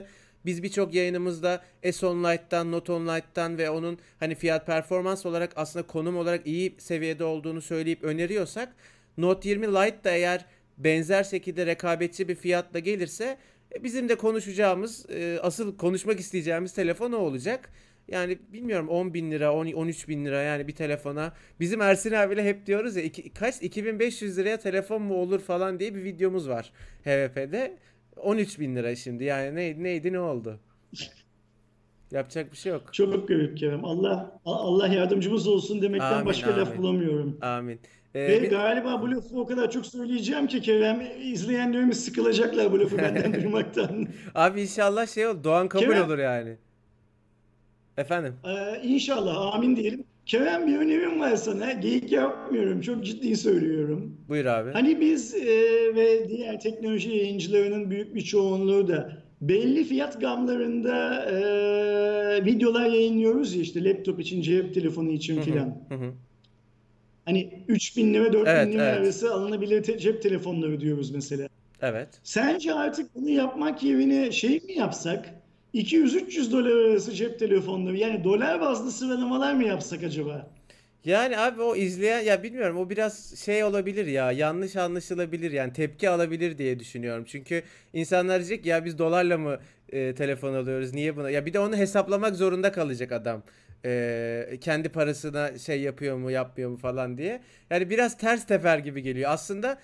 [0.47, 5.87] biz birçok yayınımızda S10 Lite'dan, Note 10 Lite'dan ve onun hani fiyat performans olarak aslında
[5.87, 8.75] konum olarak iyi seviyede olduğunu söyleyip öneriyorsak
[9.19, 10.45] Note 20 Lite da eğer
[10.85, 13.39] benzer şekilde rekabetçi bir fiyatla gelirse
[13.75, 17.71] e, bizim de konuşacağımız e, asıl konuşmak isteyeceğimiz telefon o olacak.
[18.09, 21.33] Yani bilmiyorum 10 bin lira 10, 13 bin lira yani bir telefona.
[21.61, 25.95] Bizim Ersin abiyle hep diyoruz ya iki, kaç 2500 liraya telefon mu olur falan diye
[25.95, 26.73] bir videomuz var
[27.05, 27.77] HVP'de.
[28.17, 30.61] 13 bin lira şimdi yani ne, neydi ne oldu?
[32.11, 32.95] Yapacak bir şey yok.
[32.95, 33.85] Çok garip Kerem.
[33.85, 36.79] Allah Allah yardımcımız olsun demekten Amin başka laf amin.
[36.79, 37.39] bulamıyorum.
[37.41, 37.81] Amin.
[38.15, 42.81] Ee, Ve bir- galiba bu lafı o kadar çok söyleyeceğim ki Kerem izleyenlerimiz sıkılacaklar bu
[42.81, 44.07] lafı benden duymaktan.
[44.35, 45.45] abi inşallah şey olur.
[45.45, 46.57] Doğan kabul Kerem- olur yani.
[47.97, 48.35] Efendim.
[48.45, 50.05] Ee, inşallah amin diyelim.
[50.27, 51.73] Kerem bir önerim var sana.
[51.73, 52.81] Geyik yapmıyorum.
[52.81, 54.17] Çok ciddi söylüyorum.
[54.29, 54.71] Buyur abi.
[54.73, 55.47] Hani biz e,
[55.95, 63.63] ve diğer teknoloji yayıncılarının büyük bir çoğunluğu da belli fiyat gamlarında e, videolar yayınlıyoruz ya
[63.63, 65.79] işte laptop için, cep telefonu için Hı hı, filan.
[67.31, 68.99] Hani 3000 lira 4000 Evet, lira evet.
[69.01, 71.49] arası alınabilir te- cep telefonları diyoruz mesela.
[71.83, 72.09] Evet.
[72.23, 75.31] Sence artık bunu yapmak yerine şey mi yapsak?
[75.75, 80.51] 200-300 dolar arası cep telefonları yani dolar bazlı sıralamalar mı yapsak acaba?
[81.05, 86.09] Yani abi o izleyen ya bilmiyorum o biraz şey olabilir ya yanlış anlaşılabilir yani tepki
[86.11, 87.25] alabilir diye düşünüyorum.
[87.29, 87.63] Çünkü
[87.93, 89.59] insanlar diyecek ya biz dolarla mı
[89.93, 93.43] e, telefon alıyoruz niye buna ya bir de onu hesaplamak zorunda kalacak adam.
[93.85, 97.41] E, kendi parasına şey yapıyor mu yapmıyor mu falan diye.
[97.71, 99.31] Yani biraz ters teper gibi geliyor.
[99.31, 99.79] Aslında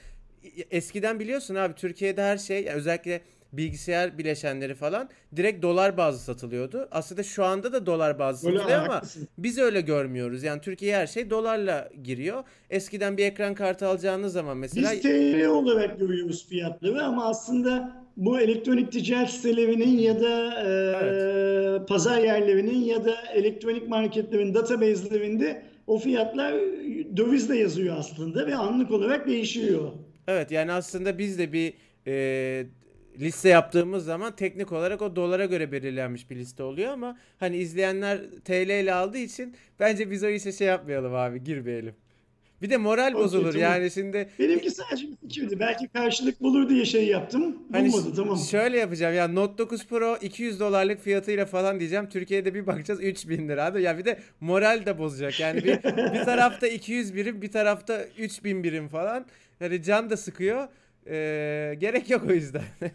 [0.71, 3.21] eskiden biliyorsun abi Türkiye'de her şey yani özellikle
[3.53, 6.89] bilgisayar bileşenleri falan direkt dolar bazlı satılıyordu.
[6.91, 9.29] Aslında şu anda da dolar bazlı Öyle satılıyor ama haklısın.
[9.39, 10.43] biz öyle görmüyoruz.
[10.43, 12.45] Yani Türkiye'ye her şey dolarla giriyor.
[12.71, 18.41] Eskiden bir ekran kartı alacağınız zaman mesela Biz TL olarak görüyoruz fiyatları ama aslında bu
[18.41, 26.55] elektronik ticaret sitelerinin ya da e, pazar yerlerinin ya da elektronik marketlerin database'lerinde o fiyatlar
[27.17, 29.93] dövizle yazıyor aslında ve anlık olarak değişiyor.
[30.29, 31.75] evet yani aslında biz de bir
[32.07, 32.67] e,
[33.21, 38.19] liste yaptığımız zaman teknik olarak o dolara göre belirlenmiş bir liste oluyor ama hani izleyenler
[38.45, 41.95] TL ile aldığı için bence biz o işe şey yapmayalım abi girmeyelim.
[42.63, 43.61] Bir de moral Okey, bozulur tamam.
[43.61, 45.61] yani şimdi Benimki sadece bir fikirdi.
[45.61, 47.57] Belki karşılık bulur diye şey yaptım.
[47.73, 48.39] Hani Bulmadı tamam.
[48.39, 52.09] şöyle yapacağım ya Note 9 Pro 200 dolarlık fiyatıyla falan diyeceğim.
[52.09, 53.65] Türkiye'de bir bakacağız 3000 lira.
[53.65, 55.41] Abi ya bir de moral de bozacak.
[55.41, 55.83] Yani bir,
[56.15, 59.27] bir tarafta 200 birim bir tarafta 3000 birim falan.
[59.61, 60.69] Yani can da sıkıyor.
[61.07, 62.63] Ee, gerek yok o yüzden.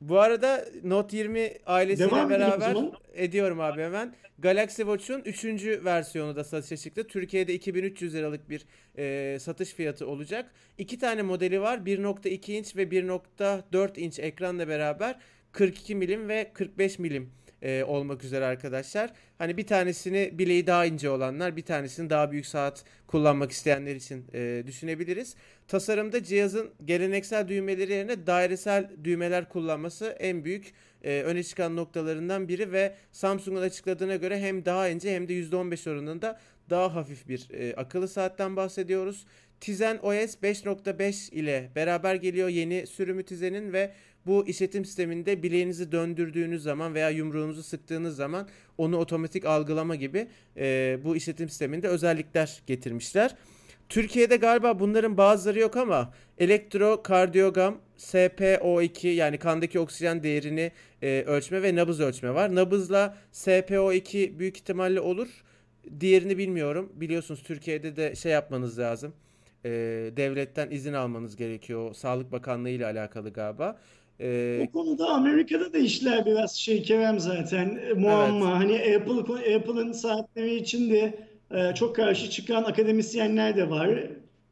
[0.00, 2.76] Bu arada Note 20 ailesiyle Devam beraber
[3.14, 4.14] ediyorum abi hemen.
[4.38, 5.44] Galaxy Watch'un 3.
[5.84, 7.06] versiyonu da satışa çıktı.
[7.06, 8.66] Türkiye'de 2300 liralık bir
[8.98, 10.50] e, satış fiyatı olacak.
[10.78, 11.78] İki tane modeli var.
[11.78, 15.18] 1.2 inç ve 1.4 inç ekranla beraber
[15.52, 17.30] 42 milim ve 45 milim
[17.64, 19.12] e, olmak üzere arkadaşlar.
[19.38, 24.24] Hani bir tanesini bileği daha ince olanlar, bir tanesini daha büyük saat kullanmak isteyenler için
[24.34, 25.34] e, düşünebiliriz.
[25.68, 30.72] Tasarımda cihazın geleneksel düğmeleri yerine dairesel düğmeler kullanması en büyük
[31.04, 35.90] e, öne çıkan noktalarından biri ve Samsung'un açıkladığına göre hem daha ince hem de %15
[35.90, 39.26] oranında daha hafif bir e, akıllı saatten bahsediyoruz.
[39.60, 43.92] Tizen OS 5.5 ile beraber geliyor yeni sürümü Tizen'in ve
[44.26, 50.98] bu işletim sisteminde bileğinizi döndürdüğünüz zaman veya yumruğunuzu sıktığınız zaman onu otomatik algılama gibi e,
[51.04, 53.36] bu işletim sisteminde özellikler getirmişler.
[53.88, 61.76] Türkiye'de galiba bunların bazıları yok ama elektrokardiyogram, SPO2 yani kandaki oksijen değerini e, ölçme ve
[61.76, 62.54] nabız ölçme var.
[62.54, 65.28] Nabızla SPO2 büyük ihtimalle olur.
[66.00, 66.92] Diğerini bilmiyorum.
[66.94, 69.14] Biliyorsunuz Türkiye'de de şey yapmanız lazım.
[69.64, 69.70] E,
[70.16, 71.94] devletten izin almanız gerekiyor.
[71.94, 73.78] Sağlık Bakanlığı ile alakalı galiba.
[74.20, 78.50] E, o konuda Amerika'da da işler biraz şey Kerem zaten e, muamma.
[78.50, 78.56] Evet.
[78.56, 81.14] Hani Apple Apple'ın saatleri için de
[81.50, 83.90] e, çok karşı çıkan akademisyenler de var.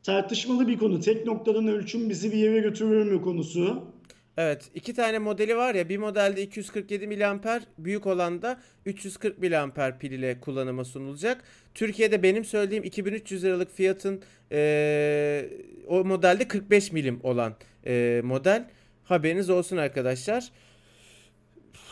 [0.02, 1.00] Tartışmalı bir konu.
[1.00, 3.92] Tek noktadan ölçüm bizi bir yere götürür mü konusu.
[4.36, 9.98] Evet iki tane modeli var ya bir modelde 247 mAh büyük olan da 340 mAh
[9.98, 11.44] pil ile kullanıma sunulacak.
[11.74, 14.22] Türkiye'de benim söylediğim 2300 liralık fiyatın
[14.52, 15.48] e,
[15.88, 17.54] o modelde 45 milim olan
[17.86, 18.68] e, model.
[19.04, 20.50] Haberiniz olsun arkadaşlar.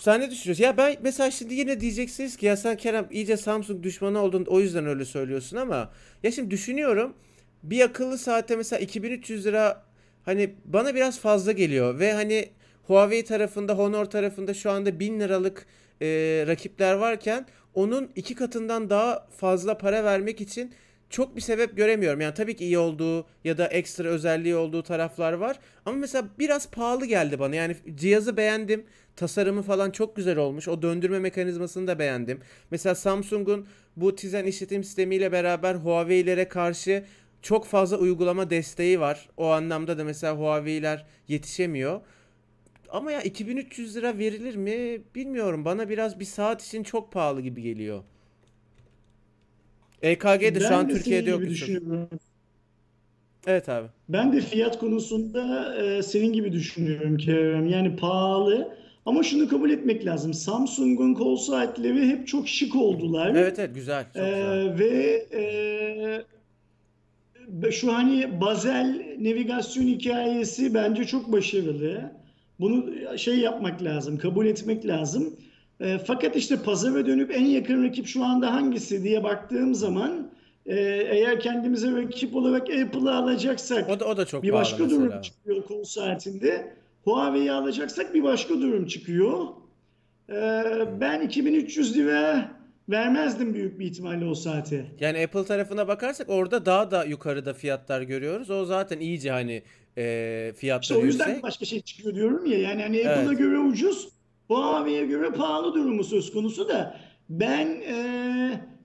[0.01, 0.64] Sen ne düşünüyorsun?
[0.64, 4.61] Ya ben mesela şimdi yine diyeceksiniz ki ya sen Kerem iyice Samsung düşmanı oldun o
[4.61, 5.90] yüzden öyle söylüyorsun ama
[6.23, 7.14] ya şimdi düşünüyorum
[7.62, 9.85] bir akıllı saate mesela 2300 lira
[10.25, 12.49] hani bana biraz fazla geliyor ve hani
[12.87, 15.66] Huawei tarafında Honor tarafında şu anda 1000 liralık
[16.03, 16.07] e,
[16.46, 20.75] rakipler varken onun iki katından daha fazla para vermek için
[21.11, 22.20] çok bir sebep göremiyorum.
[22.20, 25.59] Yani tabii ki iyi olduğu ya da ekstra özelliği olduğu taraflar var.
[25.87, 27.55] Ama mesela biraz pahalı geldi bana.
[27.55, 28.85] Yani cihazı beğendim.
[29.16, 30.68] Tasarımı falan çok güzel olmuş.
[30.68, 32.40] O döndürme mekanizmasını da beğendim.
[32.70, 37.05] Mesela Samsung'un bu Tizen işletim sistemiyle beraber Huawei'lere karşı
[37.42, 39.29] çok fazla uygulama desteği var.
[39.37, 42.01] O anlamda da mesela Huawei'ler yetişemiyor.
[42.88, 45.64] Ama ya 2300 lira verilir mi bilmiyorum.
[45.64, 48.03] Bana biraz bir saat için çok pahalı gibi geliyor.
[50.03, 51.43] EKG de şu an Türkiye'de yok.
[53.47, 53.89] Evet abi.
[54.09, 57.67] Ben de fiyat konusunda e, senin gibi düşünüyorum Kerem.
[57.67, 60.35] Yani pahalı ama şunu kabul etmek lazım.
[60.35, 63.35] Samsung'un kol saatleri hep çok şık oldular.
[63.35, 64.05] Evet evet güzel.
[64.05, 64.79] Çok ee, güzel.
[64.79, 65.27] Ve
[67.63, 72.13] e, şu hani bazel navigasyon hikayesi bence çok başarılı.
[72.61, 75.37] Bunu şey yapmak lazım, kabul etmek lazım.
[75.81, 80.31] E, fakat işte pazara dönüp en yakın rakip şu anda hangisi diye baktığım zaman
[80.66, 80.77] e,
[81.11, 85.01] eğer kendimize rakip olarak Apple'ı alacaksak o da, o da çok bir başka mesela.
[85.01, 86.73] durum çıkıyor kol saatinde.
[87.05, 89.47] Huawei'yi alacaksak bir başka durum çıkıyor.
[90.29, 90.62] E,
[91.01, 92.51] ben 2300 lira
[92.88, 94.87] vermezdim büyük bir ihtimalle o saate.
[95.01, 98.51] Yani Apple tarafına bakarsak orada daha da yukarıda fiyatlar görüyoruz.
[98.51, 99.62] O zaten iyice hani
[99.99, 101.43] e, fiyatlar işte o yüzden yüksek.
[101.43, 102.59] başka şey çıkıyor diyorum ya.
[102.59, 103.38] Yani hani Apple'a evet.
[103.38, 104.09] göre ucuz
[104.51, 106.97] Huawei'ye göre pahalı durumu söz konusu da
[107.29, 107.97] ben e,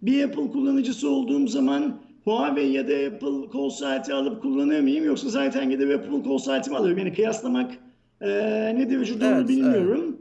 [0.01, 5.29] bir Apple kullanıcısı olduğum zaman Huawei ya da Apple kol saati alıp kullanır mıyım yoksa
[5.29, 6.99] zaten gidip Apple kol saati mi alıyorum?
[6.99, 7.71] Yani kıyaslamak
[8.21, 8.27] e,
[8.75, 10.17] ne derece doğru evet, bilmiyorum.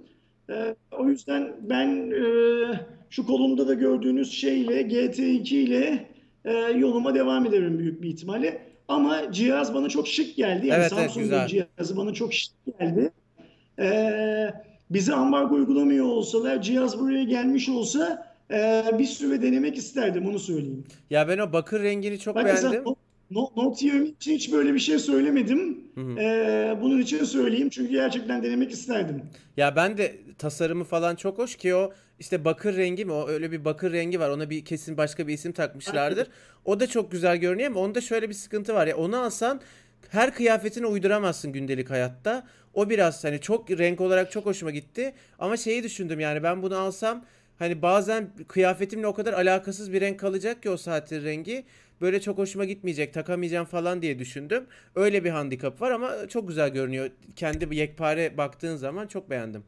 [0.49, 0.77] Evet.
[0.93, 2.25] E, o yüzden ben e,
[3.11, 6.09] şu kolumda da gördüğünüz şeyle GT2 ile
[6.45, 8.61] e, yoluma devam ederim büyük bir ihtimalle.
[8.89, 10.67] Ama cihaz bana çok şık geldi.
[10.67, 13.13] Yani evet, Samsung'un evet, cihazı bana çok şık geldi.
[13.79, 20.39] Eee bize ambargo uygulamıyor olsalar, cihaz buraya gelmiş olsa e, bir süre denemek isterdim onu
[20.39, 20.85] söyleyeyim.
[21.11, 22.85] Ya ben o bakır rengini çok Bak beğendim.
[23.31, 25.79] Note 20 için hiç böyle bir şey söylemedim.
[25.95, 26.19] Hı hı.
[26.21, 29.23] Ee, bunun için söyleyeyim çünkü gerçekten denemek isterdim.
[29.57, 33.53] Ya ben de tasarımı falan çok hoş ki o işte bakır rengi mi o öyle
[33.53, 36.29] bir bakır rengi var ona bir kesin başka bir isim takmışlardır.
[36.65, 39.61] O da çok güzel görünüyor ama onda şöyle bir sıkıntı var ya onu alsan
[40.11, 42.47] her kıyafetini uyduramazsın gündelik hayatta.
[42.75, 45.15] O biraz hani çok renk olarak çok hoşuma gitti.
[45.39, 47.25] Ama şeyi düşündüm yani ben bunu alsam
[47.59, 51.65] hani bazen kıyafetimle o kadar alakasız bir renk kalacak ki o saatin rengi.
[52.01, 54.65] Böyle çok hoşuma gitmeyecek takamayacağım falan diye düşündüm.
[54.95, 57.11] Öyle bir handikap var ama çok güzel görünüyor.
[57.37, 59.65] Kendi yekpare baktığın zaman çok beğendim.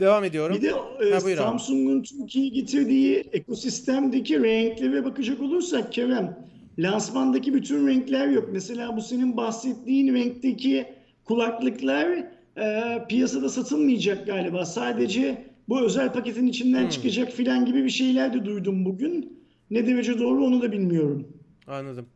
[0.00, 0.56] Devam ediyorum.
[0.56, 0.72] Bir de
[1.16, 6.49] e, Samsung'un Türkiye'ye getirdiği ekosistemdeki renklere bakacak olursak Kerem
[6.82, 8.48] lansmandaki bütün renkler yok.
[8.52, 10.86] Mesela bu senin bahsettiğin renkteki
[11.24, 12.08] kulaklıklar
[12.56, 14.64] e, piyasada satılmayacak galiba.
[14.64, 16.88] Sadece bu özel paketin içinden hmm.
[16.88, 19.40] çıkacak filan gibi bir şeyler de duydum bugün.
[19.70, 21.28] Ne derece doğru onu da bilmiyorum.
[21.66, 22.06] Anladım.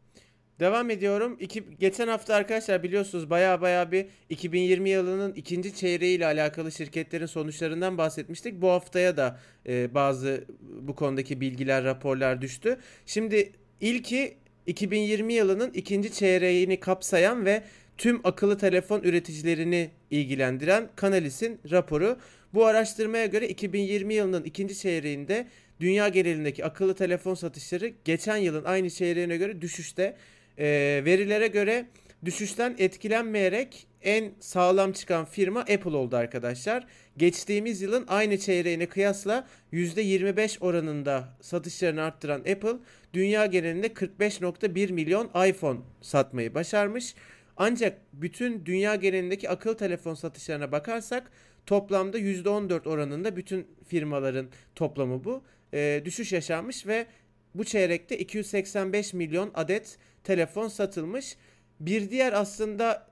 [0.60, 1.36] Devam ediyorum.
[1.40, 7.26] İki, geçen hafta arkadaşlar biliyorsunuz baya baya bir 2020 yılının ikinci çeyreği ile alakalı şirketlerin
[7.26, 8.62] sonuçlarından bahsetmiştik.
[8.62, 12.78] Bu haftaya da e, bazı bu konudaki bilgiler, raporlar düştü.
[13.06, 17.62] Şimdi ilki 2020 yılının ikinci çeyreğini kapsayan ve
[17.98, 22.18] tüm akıllı telefon üreticilerini ilgilendiren Canalis'in raporu.
[22.54, 25.46] Bu araştırmaya göre 2020 yılının ikinci çeyreğinde
[25.80, 30.16] dünya genelindeki akıllı telefon satışları geçen yılın aynı çeyreğine göre düşüşte.
[30.58, 30.66] E,
[31.04, 31.86] verilere göre
[32.24, 36.86] düşüşten etkilenmeyerek en sağlam çıkan firma Apple oldu arkadaşlar.
[37.16, 42.76] Geçtiğimiz yılın aynı çeyreğine kıyasla %25 oranında satışlarını arttıran Apple
[43.14, 47.14] dünya genelinde 45.1 milyon iPhone satmayı başarmış.
[47.56, 51.30] Ancak bütün dünya genelindeki akıllı telefon satışlarına bakarsak
[51.66, 55.42] toplamda %14 oranında bütün firmaların toplamı bu.
[55.74, 57.06] E, düşüş yaşanmış ve
[57.54, 61.36] bu çeyrekte 285 milyon adet telefon satılmış.
[61.80, 63.06] Bir diğer aslında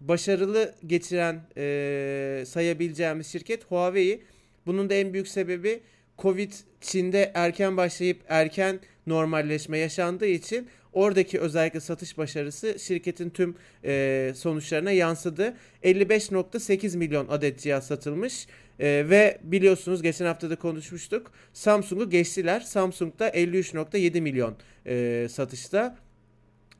[0.00, 4.22] başarılı geçiren e, sayabileceğimiz şirket Huawei.
[4.66, 5.80] Bunun da en büyük sebebi
[6.18, 14.32] Covid Çin'de erken başlayıp erken normalleşme yaşandığı için oradaki özellikle satış başarısı şirketin tüm e,
[14.36, 15.54] sonuçlarına yansıdı.
[15.84, 18.46] 55.8 milyon adet cihaz satılmış
[18.80, 21.32] e, ve biliyorsunuz geçen hafta da konuşmuştuk.
[21.52, 22.60] Samsung'u geçtiler.
[22.60, 25.96] Samsung da 53.7 milyon e, satışta.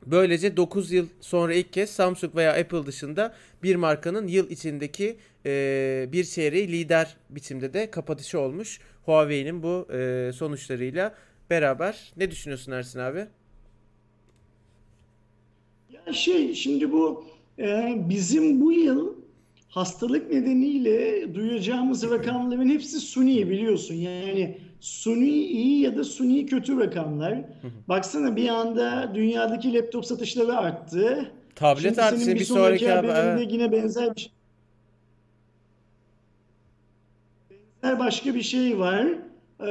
[0.05, 6.09] Böylece 9 yıl sonra ilk kez Samsung veya Apple dışında bir markanın yıl içindeki e,
[6.11, 8.79] bir çeyreği lider biçimde de kapatışı olmuş.
[9.05, 11.15] Huawei'nin bu e, sonuçlarıyla
[11.49, 12.13] beraber.
[12.17, 13.27] Ne düşünüyorsun Ersin abi?
[16.07, 17.25] Ya şey şimdi bu
[17.59, 19.13] e, bizim bu yıl
[19.69, 23.95] hastalık nedeniyle duyacağımız rakamların hepsi suni biliyorsun.
[23.95, 27.39] Yani suni iyi ya da suni kötü rakamlar.
[27.87, 31.31] Baksana bir anda dünyadaki laptop satışları arttı.
[31.55, 32.19] Tablet Şimdi arttı.
[32.19, 33.07] senin bir sonraki abi.
[33.07, 33.53] haberinde Evet.
[33.53, 34.31] yine benzer bir şey.
[37.83, 39.07] Benzer başka bir şey var.
[39.59, 39.65] Ee,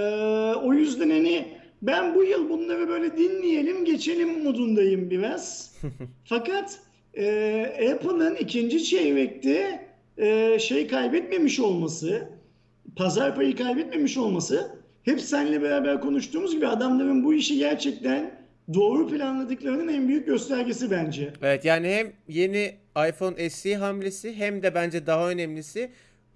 [0.54, 5.74] o yüzden hani ben bu yıl bunları böyle dinleyelim geçelim modundayım biraz.
[6.24, 6.78] Fakat
[7.14, 9.86] e, Apple'ın ikinci çeyrekte
[10.18, 12.28] e, şey kaybetmemiş olması,
[12.96, 19.88] pazar payı kaybetmemiş olması hep seninle beraber konuştuğumuz gibi adamların bu işi gerçekten doğru planladıklarının
[19.88, 21.32] en büyük göstergesi bence.
[21.42, 22.74] Evet yani hem yeni
[23.08, 25.90] iPhone SE hamlesi hem de bence daha önemlisi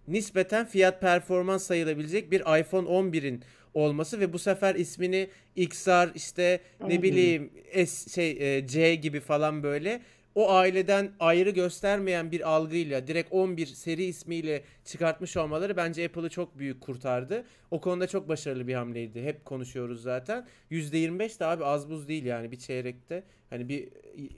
[0.09, 3.43] nispeten fiyat performans sayılabilecek bir iPhone 11'in
[3.75, 7.51] olması ve bu sefer ismini XR işte ne bileyim
[7.87, 10.01] S şey e, C gibi falan böyle
[10.35, 16.59] o aileden ayrı göstermeyen bir algıyla direkt 11 seri ismiyle çıkartmış olmaları bence Apple'ı çok
[16.59, 17.45] büyük kurtardı.
[17.71, 19.23] O konuda çok başarılı bir hamleydi.
[19.23, 20.47] Hep konuşuyoruz zaten.
[20.71, 23.23] %25 de abi az buz değil yani bir çeyrekte.
[23.51, 23.89] Hani bir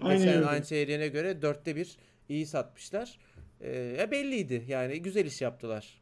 [0.01, 0.47] Aynen geçen öyle.
[0.47, 1.97] aynı çeyreğine göre dörtte bir
[2.29, 3.19] iyi satmışlar.
[3.63, 6.02] Ee, belliydi yani güzel iş yaptılar.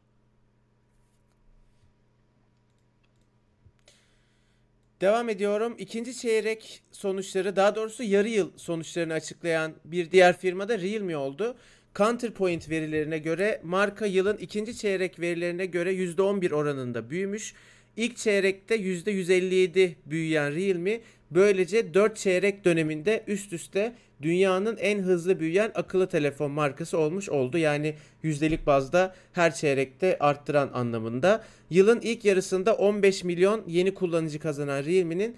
[5.01, 5.75] Devam ediyorum.
[5.77, 11.55] İkinci çeyrek sonuçları daha doğrusu yarı yıl sonuçlarını açıklayan bir diğer firma da Realme oldu.
[11.95, 17.53] Counterpoint verilerine göre marka yılın ikinci çeyrek verilerine göre %11 oranında büyümüş.
[17.97, 20.99] İlk çeyrekte %157 büyüyen Realme
[21.31, 27.57] böylece 4 çeyrek döneminde üst üste dünyanın en hızlı büyüyen akıllı telefon markası olmuş oldu.
[27.57, 31.43] Yani yüzdelik bazda her çeyrekte arttıran anlamında.
[31.69, 35.35] Yılın ilk yarısında 15 milyon yeni kullanıcı kazanan Realme'nin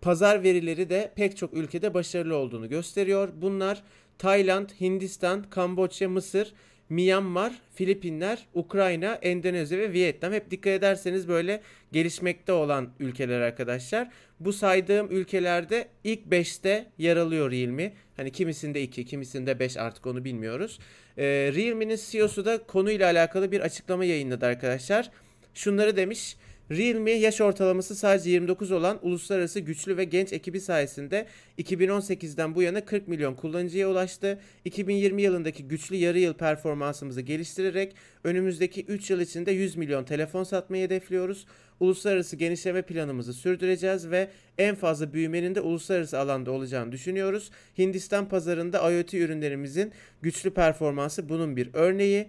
[0.00, 3.28] pazar verileri de pek çok ülkede başarılı olduğunu gösteriyor.
[3.40, 3.82] Bunlar
[4.18, 6.52] Tayland, Hindistan, Kamboçya, Mısır,
[6.90, 10.32] Myanmar, Filipinler, Ukrayna, Endonezya ve Vietnam.
[10.32, 11.60] Hep dikkat ederseniz böyle
[11.92, 14.10] gelişmekte olan ülkeler arkadaşlar.
[14.40, 17.92] Bu saydığım ülkelerde ilk 5'te yer alıyor Realme.
[18.16, 20.78] Hani kimisinde 2, kimisinde 5 artık onu bilmiyoruz.
[21.18, 21.24] Ee,
[21.54, 25.10] Realme'nin CEO'su da konuyla alakalı bir açıklama yayınladı arkadaşlar.
[25.54, 26.36] Şunları demiş.
[26.70, 31.26] Realme yaş ortalaması sadece 29 olan uluslararası güçlü ve genç ekibi sayesinde
[31.58, 34.38] 2018'den bu yana 40 milyon kullanıcıya ulaştı.
[34.64, 40.84] 2020 yılındaki güçlü yarı yıl performansımızı geliştirerek önümüzdeki 3 yıl içinde 100 milyon telefon satmayı
[40.84, 41.46] hedefliyoruz.
[41.80, 44.28] Uluslararası genişleme planımızı sürdüreceğiz ve
[44.58, 47.50] en fazla büyümenin de uluslararası alanda olacağını düşünüyoruz.
[47.78, 52.28] Hindistan pazarında IoT ürünlerimizin güçlü performansı bunun bir örneği.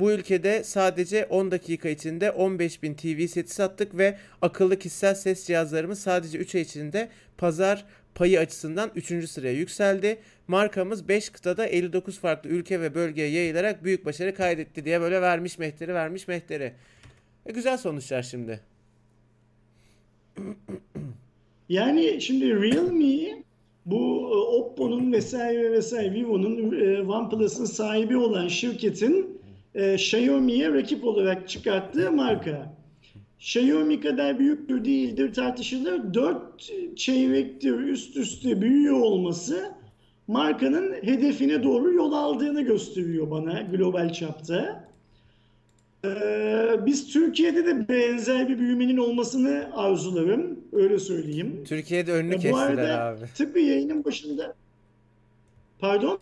[0.00, 5.98] Bu ülkede sadece 10 dakika içinde 15.000 TV seti sattık ve akıllı kişisel ses cihazlarımız
[5.98, 7.08] sadece 3 ay içinde
[7.38, 7.84] pazar
[8.14, 9.30] payı açısından 3.
[9.30, 10.18] sıraya yükseldi.
[10.48, 15.58] Markamız 5 kıtada 59 farklı ülke ve bölgeye yayılarak büyük başarı kaydetti diye böyle vermiş
[15.58, 16.72] mehteri vermiş mehteri.
[17.46, 18.60] E, güzel sonuçlar şimdi.
[21.68, 23.42] Yani şimdi Realme
[23.86, 29.37] bu e, Oppo'nun vesaire vesaire Vivo'nun e, OnePlus'ın sahibi olan şirketin
[29.78, 32.74] e, Xiaomi'ye rakip olarak çıkarttığı marka.
[33.40, 36.14] Xiaomi kadar büyüktür değildir tartışılır.
[36.14, 39.72] Dört çeyrektir üst üste büyüyor olması
[40.26, 44.88] markanın hedefine doğru yol aldığını gösteriyor bana global çapta.
[46.04, 50.60] Ee, biz Türkiye'de de benzer bir büyümenin olmasını arzularım.
[50.72, 51.64] Öyle söyleyeyim.
[51.68, 53.24] Türkiye'de önünü E, bu kestiler arada abi.
[53.36, 54.54] tıpkı yayının başında
[55.80, 56.18] Pardon?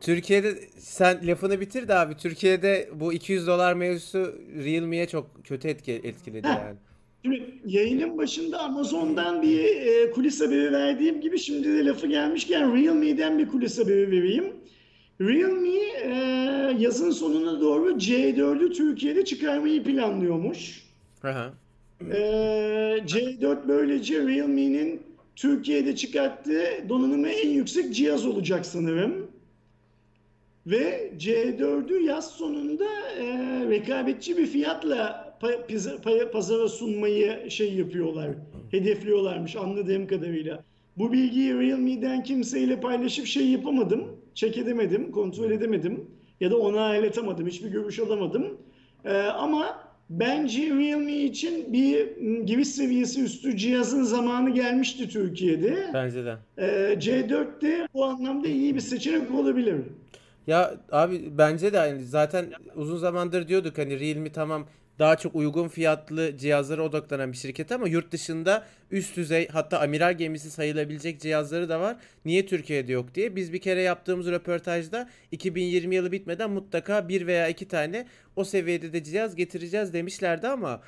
[0.00, 4.34] Türkiye'de sen lafını bitir de abi Türkiye'de bu 200 dolar mevzusu
[4.64, 6.54] Realme'ye çok kötü etki, etkiledi Heh.
[6.54, 6.76] yani.
[7.24, 13.38] Şimdi yayının başında Amazon'dan bir e, kulis haberi verdiğim gibi şimdi de lafı gelmişken Realme'den
[13.38, 14.52] bir kulis haberi vereyim.
[15.20, 15.68] Realme
[16.02, 16.12] e,
[16.78, 20.84] yazın sonuna doğru C4'ü Türkiye'de çıkarmayı planlıyormuş.
[21.24, 21.54] Aha.
[22.10, 22.18] E,
[23.06, 25.02] C4 böylece Realme'nin
[25.38, 29.30] Türkiye'de çıkarttığı donanımı en yüksek cihaz olacak sanırım.
[30.66, 32.84] Ve C4'ü yaz sonunda
[33.18, 33.26] e,
[33.70, 35.28] rekabetçi bir fiyatla
[36.32, 38.30] pazara sunmayı şey yapıyorlar,
[38.70, 40.64] hedefliyorlarmış anladığım kadarıyla.
[40.96, 46.10] Bu bilgiyi Realme'den kimseyle paylaşıp şey yapamadım, check edemedim, kontrol edemedim
[46.40, 48.58] ya da ona aletamadım, hiçbir görüş alamadım.
[49.04, 52.06] E, ama bence Realme için bir
[52.46, 55.90] giriş seviyesi üstü cihazın zamanı gelmişti Türkiye'de.
[55.94, 56.36] Bence de.
[56.58, 56.66] E,
[56.98, 59.76] C4 de bu anlamda iyi bir seçenek olabilir.
[60.46, 64.66] Ya abi bence de yani zaten uzun zamandır diyorduk hani Realme tamam
[64.98, 70.18] daha çok uygun fiyatlı cihazlara odaklanan bir şirket ama yurt dışında üst düzey hatta amiral
[70.18, 71.96] gemisi sayılabilecek cihazları da var.
[72.24, 73.36] Niye Türkiye'de yok diye.
[73.36, 78.92] Biz bir kere yaptığımız röportajda 2020 yılı bitmeden mutlaka bir veya iki tane o seviyede
[78.92, 80.82] de cihaz getireceğiz demişlerdi ama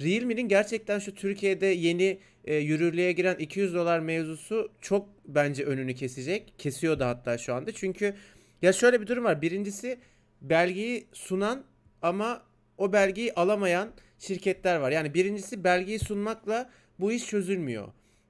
[0.00, 6.54] Realme'nin gerçekten şu Türkiye'de yeni e, yürürlüğe giren 200 dolar mevzusu çok bence önünü kesecek.
[6.58, 7.72] Kesiyor da hatta şu anda.
[7.72, 8.14] Çünkü
[8.62, 9.42] ya şöyle bir durum var.
[9.42, 9.98] Birincisi
[10.40, 11.64] belgeyi sunan
[12.02, 12.45] ama
[12.78, 14.90] o belgeyi alamayan şirketler var.
[14.90, 16.70] Yani birincisi belgeyi sunmakla
[17.00, 17.88] bu iş çözülmüyor.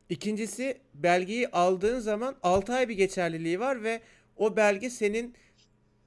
[0.08, 4.00] İkincisi belgeyi aldığın zaman 6 ay bir geçerliliği var ve
[4.36, 5.34] o belge senin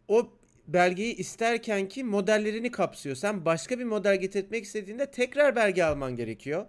[0.07, 0.29] o
[0.67, 3.15] belgeyi isterken ki modellerini kapsıyor.
[3.15, 6.65] Sen başka bir model getirtmek istediğinde tekrar belge alman gerekiyor.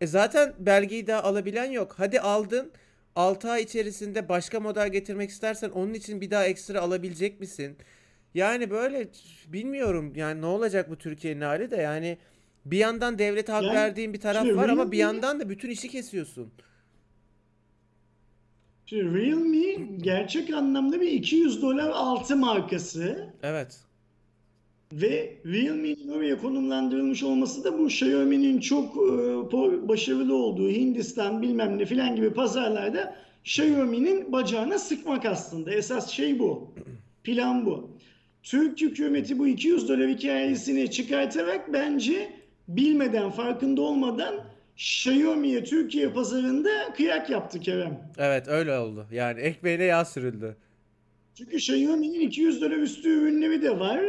[0.00, 1.94] E zaten belgeyi daha alabilen yok.
[1.96, 2.72] Hadi aldın.
[3.16, 7.76] 6 ay içerisinde başka model getirmek istersen onun için bir daha ekstra alabilecek misin?
[8.34, 9.08] Yani böyle
[9.46, 12.18] bilmiyorum yani ne olacak bu Türkiye'nin hali de yani
[12.66, 15.88] bir yandan devlete hak Yani verdiğin bir taraf var ama bir yandan da bütün işi
[15.88, 16.52] kesiyorsun.
[18.86, 23.80] Şimdi Realme gerçek anlamda bir 200 dolar altı markası Evet.
[24.92, 31.86] ve Realme'nin oraya konumlandırılmış olması da bu Xiaomi'nin çok e, başarılı olduğu Hindistan bilmem ne
[31.86, 35.72] filan gibi pazarlarda Xiaomi'nin bacağına sıkmak aslında.
[35.74, 36.74] Esas şey bu.
[37.24, 37.90] Plan bu.
[38.48, 42.30] Türk hükümeti bu 200 dolar hikayesini çıkartarak bence
[42.68, 44.34] bilmeden, farkında olmadan
[44.76, 48.00] Xiaomi'ye Türkiye pazarında kıyak yaptı Kerem.
[48.18, 49.06] Evet öyle oldu.
[49.12, 50.56] Yani ekmeğine yağ sürüldü.
[51.34, 54.00] Çünkü Xiaomi'nin 200 dolar üstü ürünleri de var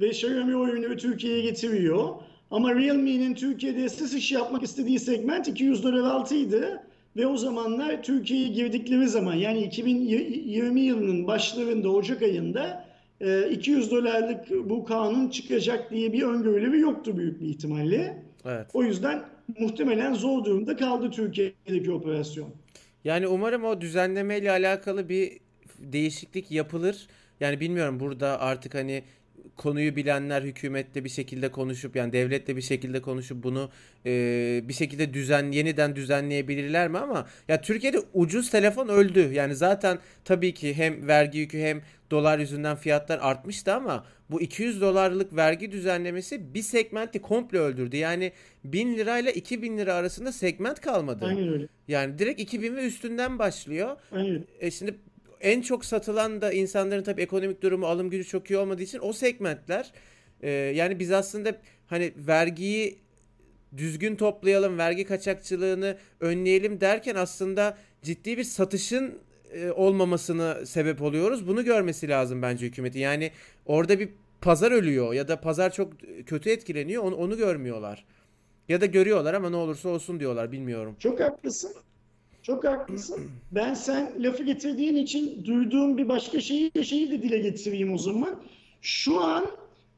[0.00, 2.08] ve Xiaomi o ürünleri Türkiye'ye getiriyor.
[2.50, 6.82] Ama Realme'nin Türkiye'de esas iş yapmak istediği segment 200 dolar altıydı.
[7.16, 12.89] Ve o zamanlar Türkiye'ye girdikleri zaman yani 2020 yılının başlarında Ocak ayında
[13.20, 18.22] 200 dolarlık bu kanun çıkacak diye bir öngörüleri yoktu büyük bir ihtimalle.
[18.44, 18.66] Evet.
[18.74, 19.22] O yüzden
[19.58, 22.48] muhtemelen zor durumda kaldı Türkiye'deki operasyon.
[23.04, 25.38] Yani umarım o düzenlemeyle alakalı bir
[25.78, 27.06] değişiklik yapılır.
[27.40, 29.02] Yani bilmiyorum burada artık hani
[29.56, 33.70] konuyu bilenler hükümette bir şekilde konuşup yani devletle bir şekilde konuşup bunu
[34.06, 34.10] e,
[34.64, 39.32] bir şekilde düzen yeniden düzenleyebilirler mi ama ya Türkiye'de ucuz telefon öldü.
[39.32, 44.80] Yani zaten tabii ki hem vergi yükü hem dolar yüzünden fiyatlar artmıştı ama bu 200
[44.80, 47.96] dolarlık vergi düzenlemesi bir segmenti komple öldürdü.
[47.96, 48.32] Yani
[48.64, 51.24] 1000 lirayla 2000 lira arasında segment kalmadı.
[51.24, 51.66] Aynen öyle.
[51.88, 53.96] Yani direkt 2000 ve üstünden başlıyor.
[54.12, 54.44] Aynen.
[54.60, 54.94] E şimdi
[55.40, 59.12] en çok satılan da insanların tabii ekonomik durumu, alım gücü çok iyi olmadığı için o
[59.12, 59.92] segmentler.
[60.42, 62.98] E, yani biz aslında hani vergiyi
[63.76, 69.18] düzgün toplayalım, vergi kaçakçılığını önleyelim derken aslında ciddi bir satışın
[69.52, 71.48] e, olmamasına sebep oluyoruz.
[71.48, 73.00] Bunu görmesi lazım bence hükümetin.
[73.00, 73.30] Yani
[73.66, 74.08] orada bir
[74.40, 75.92] pazar ölüyor ya da pazar çok
[76.26, 77.02] kötü etkileniyor.
[77.02, 78.04] Onu, onu görmüyorlar.
[78.68, 80.96] Ya da görüyorlar ama ne olursa olsun diyorlar bilmiyorum.
[80.98, 81.72] Çok haklısın.
[82.42, 83.30] Çok haklısın.
[83.52, 88.40] Ben sen lafı getirdiğin için duyduğum bir başka şeyi şeyi de dile getireyim o zaman.
[88.82, 89.44] Şu an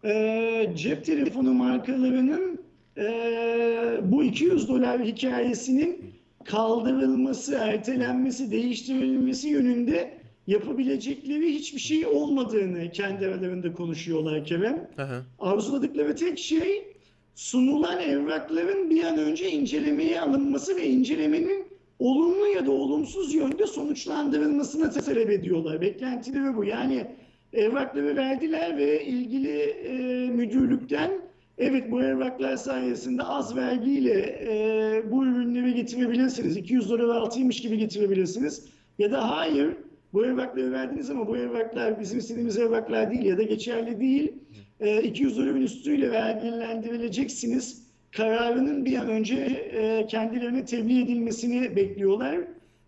[0.04, 2.58] e, cep telefonu markalarının
[2.98, 6.12] e, bu 200 dolar hikayesinin
[6.44, 14.90] kaldırılması, ertelenmesi, değiştirilmesi yönünde yapabilecekleri hiçbir şey olmadığını kendi aralarında konuşuyorlar Kerem.
[14.98, 15.22] Aha.
[15.38, 16.96] Arzuladıkları tek şey
[17.34, 21.71] sunulan evrakların bir an önce incelemeye alınması ve incelemenin
[22.02, 25.80] olumlu ya da olumsuz yönde sonuçlandırılmasını talep ediyorlar.
[25.80, 26.64] Beklentileri bu.
[26.64, 27.06] Yani
[27.52, 29.92] evrakları verdiler ve ilgili e,
[30.30, 31.10] müdürlükten
[31.58, 36.56] evet bu evraklar sayesinde az vergiyle e, bu ürünleri getirebilirsiniz.
[36.56, 38.64] 200 dolar altıymış gibi getirebilirsiniz.
[38.98, 39.76] Ya da hayır
[40.12, 44.32] bu evrakları verdiniz ama bu evraklar bizim istediğimiz evraklar değil ya da geçerli değil.
[44.80, 47.91] E, 200 doların üstüyle vergilendirileceksiniz.
[48.16, 52.38] Kararının bir an önce e, kendilerine tebliğ edilmesini bekliyorlar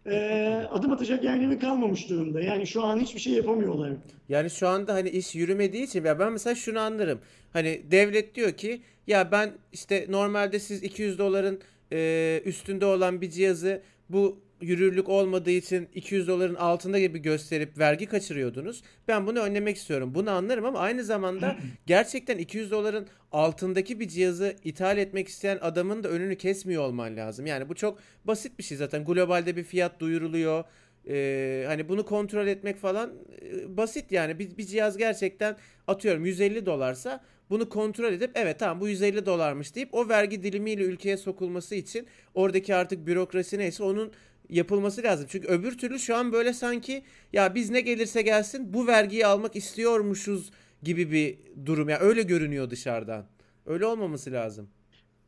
[0.07, 2.41] e, adım atacak yerleri kalmamış durumda.
[2.41, 3.93] Yani şu an hiçbir şey yapamıyorlar.
[4.29, 7.21] Yani şu anda hani iş yürümediği için ya ben mesela şunu anlarım.
[7.53, 11.61] Hani devlet diyor ki ya ben işte normalde siz 200 doların
[11.93, 18.07] e, üstünde olan bir cihazı bu yürürlük olmadığı için 200 doların altında gibi gösterip vergi
[18.07, 18.83] kaçırıyordunuz.
[19.09, 20.15] Ben bunu önlemek istiyorum.
[20.15, 21.57] Bunu anlarım ama aynı zamanda
[21.87, 27.47] gerçekten 200 doların altındaki bir cihazı ithal etmek isteyen adamın da önünü kesmiyor olman lazım.
[27.47, 29.05] Yani bu çok basit bir şey zaten.
[29.05, 30.65] Globalde bir fiyat duyuruluyor.
[31.09, 33.13] Ee, hani bunu kontrol etmek falan
[33.43, 35.57] e, basit yani bir, bir cihaz gerçekten
[35.87, 40.83] atıyorum 150 dolarsa bunu kontrol edip evet tamam bu 150 dolarmış deyip o vergi dilimiyle
[40.83, 44.13] ülkeye sokulması için oradaki artık bürokrasi neyse onun
[44.49, 45.27] yapılması lazım.
[45.29, 49.57] Çünkü öbür türlü şu an böyle sanki ya biz ne gelirse gelsin bu vergiyi almak
[49.57, 50.51] istiyormuşuz
[50.83, 51.89] gibi bir durum.
[51.89, 53.25] Yani öyle görünüyor dışarıdan.
[53.67, 54.69] Öyle olmaması lazım.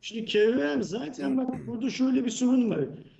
[0.01, 2.79] Şimdi Kerem zaten bak burada şöyle bir sorun var.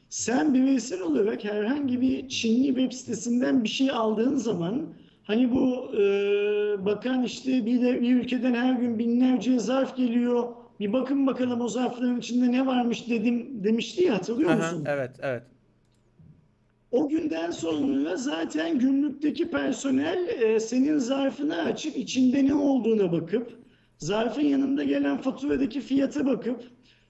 [0.10, 4.86] Sen bireysel olarak herhangi bir Çinli web sitesinden bir şey aldığın zaman
[5.24, 6.06] hani bu e,
[6.86, 10.44] bakan işte bir de bir ülkeden her gün binlerce zarf geliyor.
[10.80, 14.86] Bir bakın bakalım o zarfların içinde ne varmış dedim demişti ya hatırlıyor musun?
[14.86, 15.44] Aha, evet, evet.
[16.98, 23.60] O günden sonra zaten gümrükteki personel e, senin zarfını açıp içinde ne olduğuna bakıp
[23.98, 26.64] zarfın yanında gelen faturadaki fiyata bakıp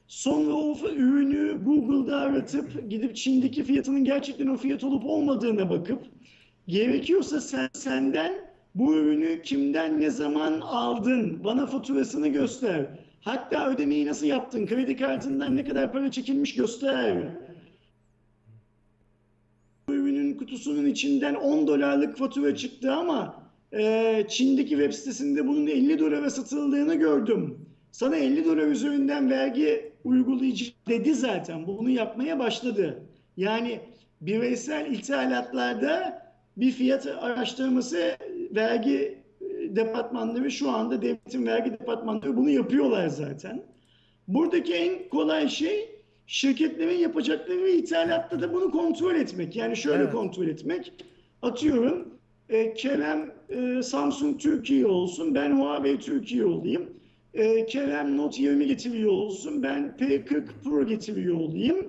[0.07, 6.01] sonra o ürünü Google'da aratıp gidip Çin'deki fiyatının gerçekten o fiyat olup olmadığına bakıp
[6.67, 8.33] gerekiyorsa sen senden
[8.75, 12.85] bu ürünü kimden ne zaman aldın bana faturasını göster.
[13.21, 14.65] Hatta ödemeyi nasıl yaptın?
[14.65, 17.46] Kredi kartından ne kadar para çekilmiş göster
[20.38, 23.35] kutusunun içinden 10 dolarlık fatura çıktı ama
[23.73, 27.57] e, Çin'deki web sitesinde bunun 50 dolara satıldığını gördüm.
[27.91, 31.67] Sana 50 dolar üzerinden vergi uygulayıcı dedi zaten.
[31.67, 33.03] Bunu yapmaya başladı.
[33.38, 33.79] Yani
[34.21, 36.21] bireysel ithalatlarda
[36.57, 38.17] bir fiyat araştırması
[38.55, 39.23] vergi
[39.69, 43.63] departmanları şu anda devletin vergi departmanları bunu yapıyorlar zaten.
[44.27, 45.96] Buradaki en kolay şey
[46.28, 49.55] şirketlerin yapacakları ithalatta da bunu kontrol etmek.
[49.55, 50.11] Yani şöyle evet.
[50.13, 50.93] kontrol etmek.
[51.41, 52.07] Atıyorum
[52.49, 56.89] e, Kerem e, Samsung Türkiye olsun, ben Huawei Türkiye olayım.
[57.34, 61.88] E, Kerem Note 20 getiriyor olsun, ben P40 Pro getiriyor olayım.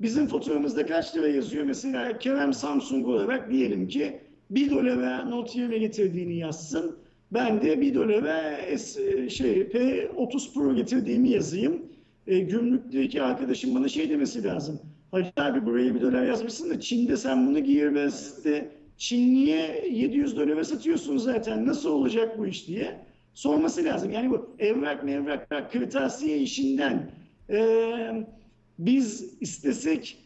[0.00, 1.64] Bizim faturamızda kaç lira yazıyor?
[1.64, 4.20] Mesela Kerem Samsung olarak diyelim ki
[4.50, 6.96] 1 dolara Note 20 getirdiğini yazsın.
[7.32, 11.82] Ben de 1 dolara S, şey, P30 Pro getirdiğimi yazayım
[12.26, 14.80] e, gümrükteki arkadaşım bana şey demesi lazım.
[15.10, 21.16] Hacı abi buraya bir dolar yazmışsın da Çin'de sen bunu giyirmezde Çinliye 700 dolara satıyorsun
[21.16, 23.00] zaten nasıl olacak bu iş diye
[23.34, 24.10] sorması lazım.
[24.10, 27.10] Yani bu evrak mevrak kırtasiye işinden
[27.50, 28.26] e,
[28.78, 30.18] biz istesek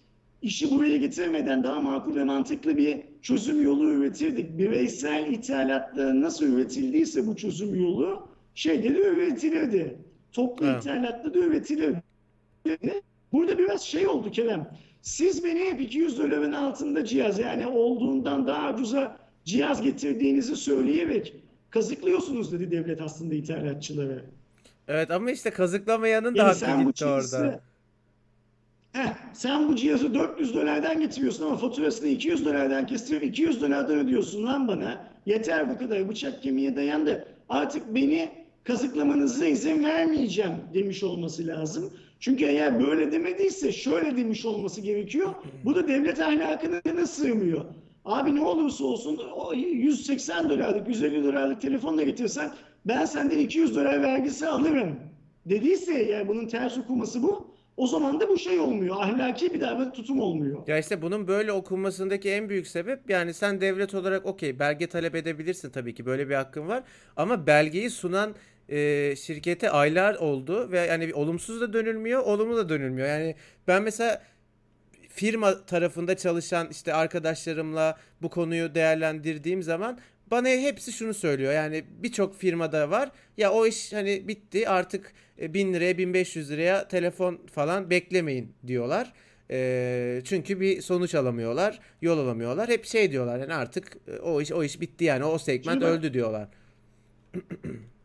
[0.43, 4.59] işi buraya getirmeden daha makul ve mantıklı bir çözüm yolu üretirdik.
[4.59, 9.99] Bireysel ithalatta nasıl üretildiyse bu çözüm yolu şeyde de üretilirdi.
[10.33, 10.77] Toplu evet.
[10.77, 11.97] internette de üretilir.
[13.33, 14.71] Burada biraz şey oldu Kerem.
[15.03, 21.35] Siz beni hep 200 doların altında cihaz yani olduğundan daha ucuza cihaz getirdiğinizi söyleyerek
[21.71, 24.25] kazıklıyorsunuz dedi devlet aslında ithalatçıları.
[24.89, 27.61] Evet ama işte kazıklamayanın yani da hakkı gitti cihazı, orada.
[28.93, 34.47] Heh, sen bu cihazı 400 dolardan getiriyorsun ama faturasını 200 dolardan kestirip 200 dolardan ödüyorsun
[34.47, 35.09] lan bana.
[35.27, 37.29] Yeter bu kadar bıçak kemiğe dayandı.
[37.49, 38.31] Artık beni
[38.69, 41.93] kazıklamanıza izin vermeyeceğim demiş olması lazım.
[42.21, 45.35] Çünkü eğer böyle demediyse şöyle demiş olması gerekiyor.
[45.65, 47.65] Bu da devlet ahlakına sığmıyor.
[48.05, 49.21] Abi ne olursa olsun
[49.55, 52.51] 180 dolarlık, 150 dolarlık telefonla getirsen
[52.85, 54.97] ben senden 200 dolar vergisi alırım
[55.47, 57.49] dediyse yani bunun ters okuması bu.
[57.77, 58.97] O zaman da bu şey olmuyor.
[58.99, 60.67] Ahlaki bir davranış tutum olmuyor.
[60.67, 65.15] Ya işte bunun böyle okunmasındaki en büyük sebep yani sen devlet olarak okey belge talep
[65.15, 66.83] edebilirsin tabii ki böyle bir hakkın var.
[67.17, 68.35] Ama belgeyi sunan
[68.69, 73.09] e, şirkete aylar oldu ve yani olumsuz da dönülmüyor, olumlu da dönülmüyor.
[73.09, 73.35] Yani
[73.69, 74.23] ben mesela
[75.09, 79.99] firma tarafında çalışan işte arkadaşlarımla bu konuyu değerlendirdiğim zaman
[80.31, 81.53] bana hepsi şunu söylüyor.
[81.53, 83.11] Yani birçok firmada var.
[83.37, 89.13] Ya o iş hani bitti artık 1000 liraya 1500 liraya telefon falan beklemeyin diyorlar.
[89.51, 92.69] E, çünkü bir sonuç alamıyorlar, yol alamıyorlar.
[92.69, 96.49] Hep şey diyorlar yani artık o iş o iş bitti yani o segment öldü diyorlar.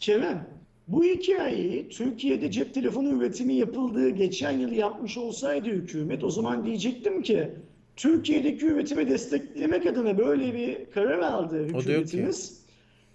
[0.00, 0.46] Kerem,
[0.88, 7.22] bu hikayeyi Türkiye'de cep telefonu üretimi yapıldığı geçen yıl yapmış olsaydı hükümet o zaman diyecektim
[7.22, 7.50] ki
[7.96, 12.60] Türkiye'deki üretimi desteklemek adına böyle bir karar aldı hükümetimiz.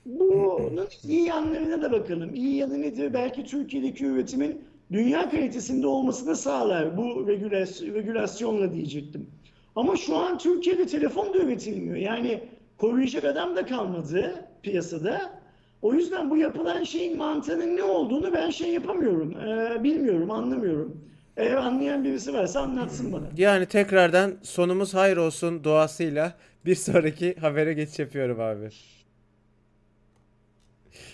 [0.06, 2.36] Bunun iyi yanlarına da bakalım.
[2.36, 3.14] İyi yanı nedir?
[3.14, 4.62] Belki Türkiye'deki üretimin
[4.92, 7.28] dünya kalitesinde olmasını sağlar bu
[7.94, 9.28] regülasyonla diyecektim.
[9.76, 11.96] Ama şu an Türkiye'de telefon da üretilmiyor.
[11.96, 12.44] Yani
[12.78, 15.35] koruyacak adam da kalmadı piyasada.
[15.86, 19.32] O yüzden bu yapılan şeyin mantığının ne olduğunu ben şey yapamıyorum.
[19.32, 21.02] Ee, bilmiyorum, anlamıyorum.
[21.38, 23.24] Eğer anlayan birisi varsa anlatsın bana.
[23.38, 26.34] Yani tekrardan sonumuz hayır olsun duasıyla
[26.66, 28.70] bir sonraki habere geçiş yapıyorum abi.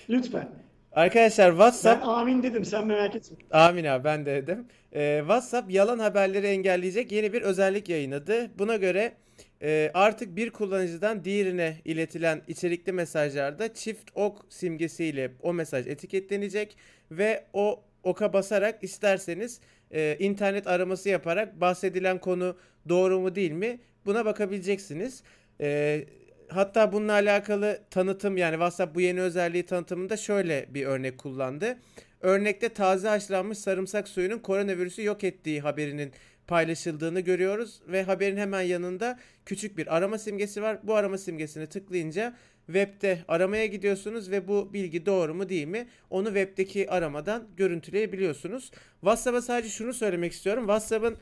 [0.09, 0.49] Lütfen.
[0.91, 2.01] Arkadaşlar WhatsApp...
[2.01, 3.37] Ben amin dedim sen merak etme.
[3.51, 4.67] Amin abi ben de dedim.
[4.93, 8.51] Ee, WhatsApp yalan haberleri engelleyecek yeni bir özellik yayınladı.
[8.59, 9.13] Buna göre
[9.61, 16.77] e, artık bir kullanıcıdan diğerine iletilen içerikli mesajlarda çift ok simgesiyle o mesaj etiketlenecek
[17.11, 19.59] ve o oka basarak isterseniz
[19.91, 22.57] e, internet araması yaparak bahsedilen konu
[22.89, 25.23] doğru mu değil mi buna bakabileceksiniz.
[25.61, 26.03] E,
[26.47, 31.77] hatta bununla alakalı tanıtım yani WhatsApp bu yeni özelliği tanıtımında şöyle bir örnek kullandı.
[32.21, 36.11] Örnekte taze haşlanmış sarımsak suyunun koronavirüsü yok ettiği haberinin
[36.47, 40.79] paylaşıldığını görüyoruz ve haberin hemen yanında küçük bir arama simgesi var.
[40.83, 42.35] Bu arama simgesini tıklayınca
[42.65, 48.71] webde aramaya gidiyorsunuz ve bu bilgi doğru mu değil mi onu webdeki aramadan görüntüleyebiliyorsunuz.
[49.01, 50.63] WhatsApp'a sadece şunu söylemek istiyorum.
[50.63, 51.17] WhatsApp'ın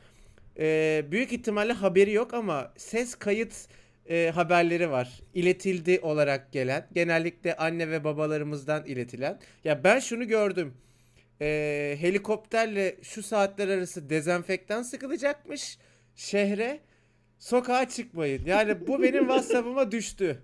[0.58, 3.68] e, büyük ihtimalle haberi yok ama ses kayıt
[4.10, 5.20] e, haberleri var.
[5.34, 6.86] İletildi olarak gelen.
[6.92, 9.38] Genellikle anne ve babalarımızdan iletilen.
[9.64, 10.74] Ya ben şunu gördüm.
[11.40, 15.78] E, helikopterle şu saatler arası dezenfektan sıkılacakmış
[16.14, 16.80] şehre.
[17.38, 18.44] Sokağa çıkmayın.
[18.46, 20.42] Yani bu benim WhatsApp'ıma düştü.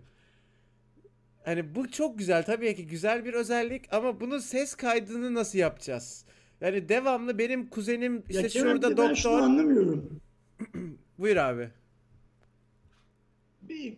[1.45, 6.25] Hani bu çok güzel tabii ki güzel bir özellik ama bunun ses kaydını nasıl yapacağız?
[6.61, 9.09] Yani devamlı benim kuzenim işte ya şurada doktor.
[9.09, 10.21] Ben şunu anlamıyorum.
[11.19, 11.71] Buyur abi.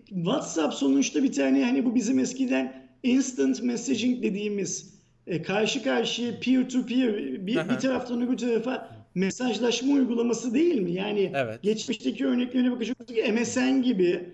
[0.09, 4.98] WhatsApp sonuçta bir tane hani bu bizim eskiden instant messaging dediğimiz
[5.29, 7.17] e, karşı karşıya peer to peer
[7.47, 10.93] bir, bir taraftan öbür tarafa mesajlaşma uygulaması değil mi?
[10.93, 11.63] Yani evet.
[11.63, 12.97] geçmişteki örneklerine bakacak
[13.33, 14.29] MSN gibi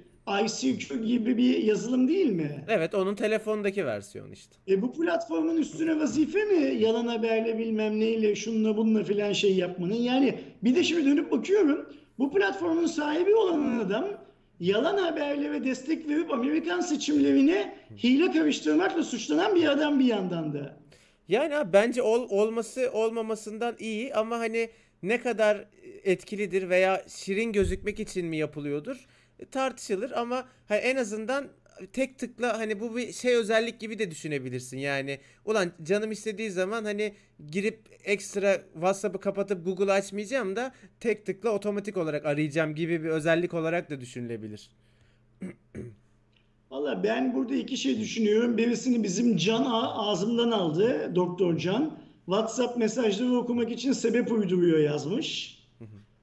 [0.45, 2.65] ICQ gibi bir yazılım değil mi?
[2.69, 4.57] Evet onun telefondaki versiyon işte.
[4.69, 6.83] E bu platformun üstüne vazife mi?
[6.83, 9.95] Yalan haberle bilmem neyle şunla bununla filan şey yapmanın.
[9.95, 11.89] Yani bir de şimdi dönüp bakıyorum
[12.19, 14.05] bu platformun sahibi olan adam
[14.61, 20.77] yalan haberlere destek verip Amerikan seçimlerine hile karıştırmakla suçlanan bir adam bir yandan da.
[21.29, 24.71] Yani abi bence ol, olması olmamasından iyi ama hani
[25.03, 25.65] ne kadar
[26.05, 29.07] etkilidir veya şirin gözükmek için mi yapılıyordur
[29.51, 31.49] tartışılır ama hani en azından
[31.93, 34.79] tek tıkla hani bu bir şey özellik gibi de düşünebilirsin.
[34.79, 37.15] Yani ulan canım istediği zaman hani
[37.51, 43.55] girip ekstra WhatsApp'ı kapatıp Google açmayacağım da tek tıkla otomatik olarak arayacağım gibi bir özellik
[43.55, 44.71] olarak da düşünülebilir.
[46.75, 48.57] Valla ben burada iki şey düşünüyorum.
[48.57, 51.13] Birisini bizim Can ağzımdan aldı.
[51.15, 51.99] Doktor Can.
[52.27, 55.59] WhatsApp mesajları okumak için sebep uyduruyor yazmış.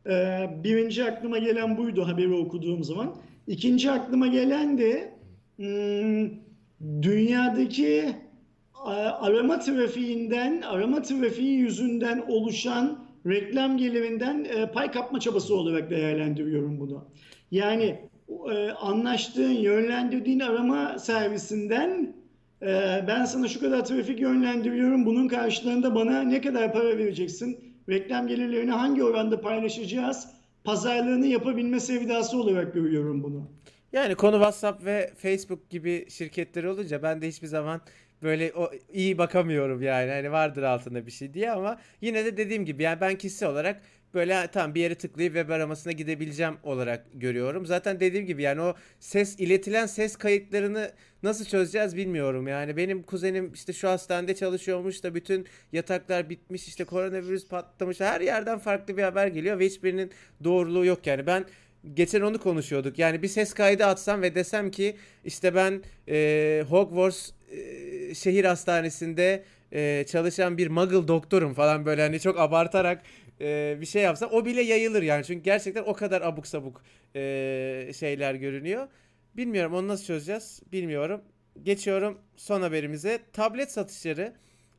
[0.10, 3.16] Ee, birinci aklıma gelen buydu haberi okuduğum zaman.
[3.48, 5.14] İkinci aklıma gelen de
[5.56, 6.30] hmm,
[7.02, 8.16] dünyadaki
[9.20, 17.06] arama trafiğinden, arama trafiği yüzünden oluşan reklam gelirinden e, pay kapma çabası olarak değerlendiriyorum bunu.
[17.52, 18.11] Yani
[18.52, 22.14] e, anlaştığın, yönlendirdiğin arama servisinden
[22.62, 22.68] e,
[23.08, 27.72] ben sana şu kadar trafik yönlendiriyorum, bunun karşılığında bana ne kadar para vereceksin?
[27.90, 30.28] reklam gelirlerini hangi oranda paylaşacağız?
[30.64, 33.52] Pazarlığını yapabilme sevdası olarak görüyorum bunu.
[33.94, 37.82] Yani konu WhatsApp ve Facebook gibi şirketler olunca ben de hiçbir zaman
[38.24, 42.66] böyle o iyi bakamıyorum yani hani vardır altında bir şey diye ama yine de dediğim
[42.66, 43.82] gibi yani ben kişisel olarak
[44.14, 47.66] böyle tam bir yere tıklayıp web aramasına gidebileceğim olarak görüyorum.
[47.66, 50.92] Zaten dediğim gibi yani o ses iletilen ses kayıtlarını
[51.24, 52.48] nasıl çözeceğiz bilmiyorum.
[52.48, 58.22] Yani benim kuzenim işte şu hastanede çalışıyormuş da bütün yataklar bitmiş işte koronavirüs patlamış her
[58.22, 60.12] yerden farklı bir haber geliyor ve hiçbirinin
[60.44, 61.28] doğruluğu yok yani.
[61.28, 61.46] Ben
[61.94, 63.00] geçen onu konuşuyorduk.
[63.00, 64.96] Yani bir ses kaydı atsam ve desem ki
[65.26, 72.20] işte ben e, Hogwarts e, şehir hastanesinde e, çalışan bir muggle doktorum falan böyle hani
[72.20, 73.02] çok abartarak
[73.42, 75.26] e, bir şey yapsam o bile yayılır yani.
[75.26, 76.82] Çünkü gerçekten o kadar abuk sabuk
[77.16, 78.88] e, şeyler görünüyor.
[79.38, 81.22] Bilmiyorum onu nasıl çözeceğiz bilmiyorum.
[81.64, 83.20] Geçiyorum son haberimize.
[83.34, 84.34] Tablet satışları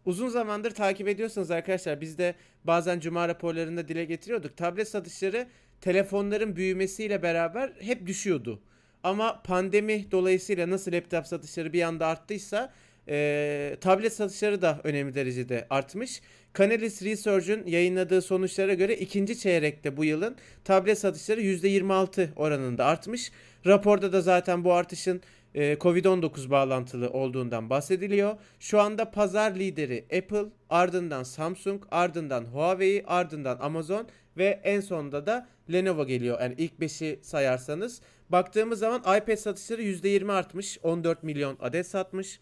[0.05, 2.35] uzun zamandır takip ediyorsanız arkadaşlar biz de
[2.65, 4.57] bazen cuma raporlarında dile getiriyorduk.
[4.57, 5.47] Tablet satışları
[5.81, 8.63] telefonların büyümesiyle beraber hep düşüyordu.
[9.03, 12.73] Ama pandemi dolayısıyla nasıl laptop satışları bir anda arttıysa
[13.09, 16.21] e, tablet satışları da önemli derecede artmış.
[16.59, 23.33] Canalys Research'un yayınladığı sonuçlara göre ikinci çeyrekte bu yılın tablet satışları %26 oranında artmış.
[23.67, 25.23] Raporda da zaten bu artışın
[25.55, 28.37] e, Covid-19 bağlantılı olduğundan bahsediliyor.
[28.61, 35.49] Şu anda pazar lideri Apple, ardından Samsung, ardından Huawei, ardından Amazon ve en sonunda da
[35.73, 36.41] Lenovo geliyor.
[36.41, 38.01] Yani ilk 5'i sayarsanız.
[38.29, 40.79] Baktığımız zaman iPad satışları %20 artmış.
[40.83, 42.41] 14 milyon adet satmış.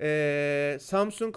[0.00, 1.36] Ee, Samsung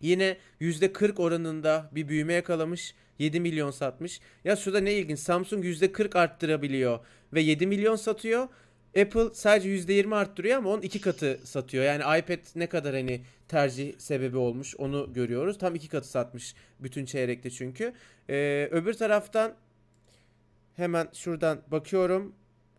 [0.00, 2.94] yine %40 oranında bir büyüme yakalamış.
[3.18, 4.20] 7 milyon satmış.
[4.44, 5.18] Ya şurada ne ilginç.
[5.18, 6.98] Samsung %40 arttırabiliyor
[7.32, 8.48] ve 7 milyon satıyor.
[9.00, 11.84] Apple sadece %20 arttırıyor ama onun iki katı satıyor.
[11.84, 15.58] Yani iPad ne kadar hani tercih sebebi olmuş onu görüyoruz.
[15.58, 17.92] Tam iki katı satmış bütün çeyrekte çünkü.
[18.30, 19.54] Ee, öbür taraftan
[20.76, 22.34] hemen şuradan bakıyorum.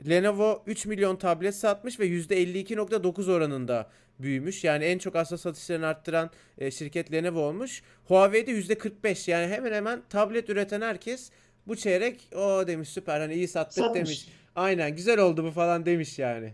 [0.09, 3.89] Lenovo 3 milyon tablet satmış ve %52.9 oranında
[4.19, 4.63] büyümüş.
[4.63, 7.83] Yani en çok asla satışlarını arttıran e, şirket Lenovo olmuş.
[8.05, 11.31] Huawei'de %45 yani hemen hemen tablet üreten herkes
[11.67, 13.95] bu çeyrek o demiş süper hani iyi sattık Satmış.
[13.95, 14.27] demiş.
[14.55, 16.53] Aynen güzel oldu bu falan demiş yani.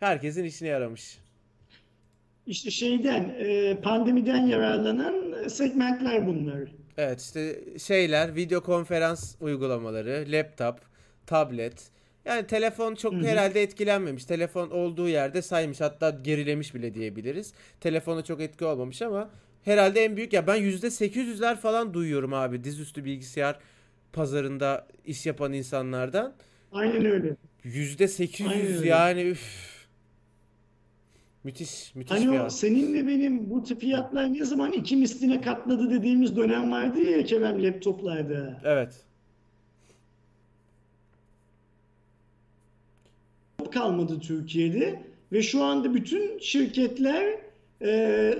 [0.00, 1.18] Herkesin işine yaramış.
[2.46, 6.68] İşte şeyden e, pandemiden yararlanan segmentler bunlar.
[6.98, 10.80] Evet işte şeyler video konferans uygulamaları, laptop,
[11.26, 11.90] tablet.
[12.26, 13.26] Yani telefon çok Hı-hı.
[13.26, 14.24] herhalde etkilenmemiş.
[14.24, 17.52] Telefon olduğu yerde saymış hatta gerilemiş bile diyebiliriz.
[17.80, 19.30] Telefona çok etki olmamış ama
[19.64, 23.58] herhalde en büyük ya ben %800'ler falan duyuyorum abi dizüstü bilgisayar
[24.12, 26.34] pazarında iş yapan insanlardan.
[26.72, 27.36] Aynen öyle.
[27.64, 29.76] Yüzde 800 yani üf.
[31.44, 32.46] Müthiş, müthiş hani fiyat.
[32.46, 37.24] o seninle benim bu tip fiyatlar ne zaman iki misline katladı dediğimiz dönem vardı ya
[37.24, 38.60] Kerem laptoplarda.
[38.64, 39.05] Evet.
[43.64, 45.02] Kalmadı Türkiye'de
[45.32, 47.46] ve şu anda bütün şirketler
[47.82, 48.34] e,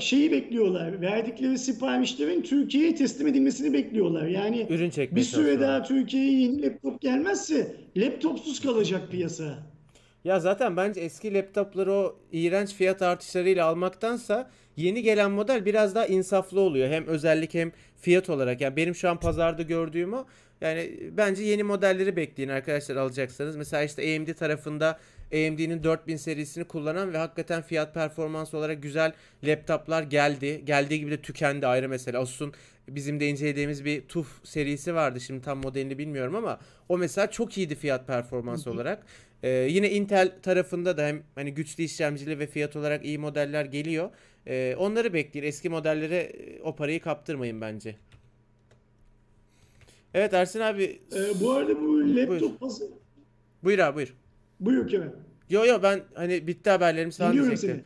[0.00, 1.00] şeyi bekliyorlar.
[1.00, 4.26] Verdikleri siparişlerin Türkiye'ye teslim edilmesini bekliyorlar.
[4.26, 9.58] Yani Ürün bir süre daha Türkiye'ye yeni laptop gelmezse laptopsuz kalacak piyasa.
[10.24, 16.06] Ya zaten bence eski laptopları o iğrenç fiyat artışlarıyla almaktansa yeni gelen model biraz daha
[16.06, 16.88] insaflı oluyor.
[16.88, 18.60] Hem özellik hem fiyat olarak.
[18.60, 20.24] Yani benim şu an pazarda gördüğüm o.
[20.62, 23.56] Yani bence yeni modelleri bekleyin arkadaşlar alacaksanız.
[23.56, 24.98] Mesela işte AMD tarafında
[25.32, 29.12] AMD'nin 4000 serisini kullanan ve hakikaten fiyat performans olarak güzel
[29.44, 30.62] laptoplar geldi.
[30.64, 32.20] Geldiği gibi de tükendi ayrı mesela.
[32.20, 32.52] Asus'un
[32.88, 35.20] bizim de incelediğimiz bir TUF serisi vardı.
[35.20, 39.06] Şimdi tam modelini bilmiyorum ama o mesela çok iyiydi fiyat performans olarak.
[39.42, 44.10] Ee, yine Intel tarafında da hem hani güçlü işlemcili ve fiyat olarak iyi modeller geliyor.
[44.46, 45.46] Ee, onları bekleyin.
[45.46, 47.96] Eski modellere e, o parayı kaptırmayın bence.
[50.14, 51.00] Evet Ersin abi.
[51.12, 52.80] Ee, bu arada bu laptop buyur.
[53.62, 54.14] Buyur abi buyur.
[54.60, 55.12] Buyur Kerem.
[55.50, 57.84] Yo yo ben hani bitti haberlerim sana Dinliyorum diyecektim.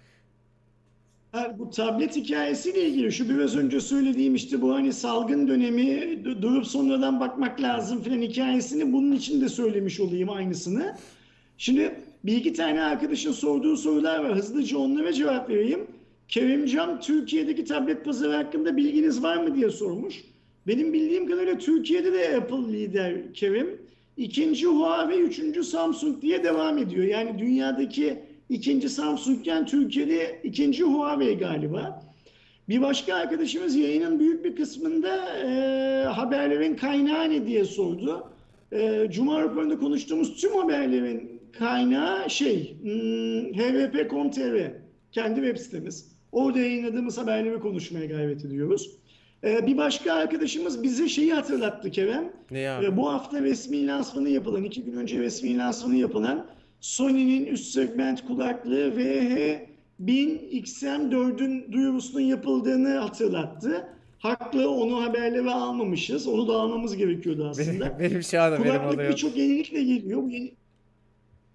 [1.35, 1.59] Seni.
[1.59, 7.21] bu tablet hikayesiyle ilgili şu biraz önce söylediğim işte bu hani salgın dönemi durup sonradan
[7.21, 10.97] bakmak lazım filan hikayesini bunun için de söylemiş olayım aynısını.
[11.59, 14.37] Şimdi bir iki tane arkadaşın sorduğu sorular var.
[14.37, 15.87] Hızlıca onlara cevap vereyim.
[16.29, 20.25] Kerimcan Türkiye'deki tablet pazarı hakkında bilginiz var mı diye sormuş.
[20.67, 23.81] Benim bildiğim kadarıyla Türkiye'de de Apple lider Kerim.
[24.17, 27.05] İkinci Huawei, üçüncü Samsung diye devam ediyor.
[27.05, 32.03] Yani dünyadaki ikinci Samsung'ken Türkiye'de ikinci Huawei galiba.
[32.69, 38.31] Bir başka arkadaşımız yayının büyük bir kısmında e, haberlerin kaynağı ne diye sordu.
[38.73, 44.73] E, Cuma raporunda konuştuğumuz tüm haberlerin kaynağı şey hmm, hvp.com.tr
[45.13, 46.17] kendi web sitemiz.
[46.33, 48.91] Orada yayınladığımız haberleri konuşmaya gayret ediyoruz.
[49.47, 52.33] Ee, bir başka arkadaşımız bize şeyi hatırlattı Kerem.
[52.51, 52.87] Ne abi?
[52.87, 56.47] Ee, bu hafta resmi lansmanı yapılan, iki gün önce resmi lansmanı yapılan
[56.81, 59.61] Sony'nin üst segment kulaklığı VH1000
[60.51, 63.89] XM4'ün duyurusunun yapıldığını hatırlattı.
[64.19, 66.27] Haklı onu haberleri almamışız.
[66.27, 67.99] Onu da almamız gerekiyordu aslında.
[67.99, 70.23] Benim, benim şu anda Kulaklık birçok yenilikle geliyor.
[70.23, 70.53] Bu yeni,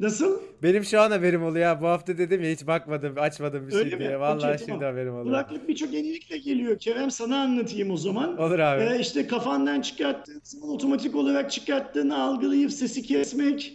[0.01, 0.39] Nasıl?
[0.63, 1.81] Benim şu an haberim oluyor.
[1.81, 4.05] Bu hafta dedim ya hiç bakmadım, açmadım bir Öyle şey mi?
[4.05, 4.19] diye.
[4.19, 4.83] Vallahi okay, şimdi tamam.
[4.83, 5.25] haberim oluyor.
[5.25, 6.79] Kulaklık birçok yenilikle geliyor.
[6.79, 8.37] Kerem sana anlatayım o zaman.
[8.37, 8.83] Olur abi.
[8.83, 13.73] Ee, işte kafandan çıkarttığın zaman otomatik olarak çıkarttığını algılayıp sesi kesmek,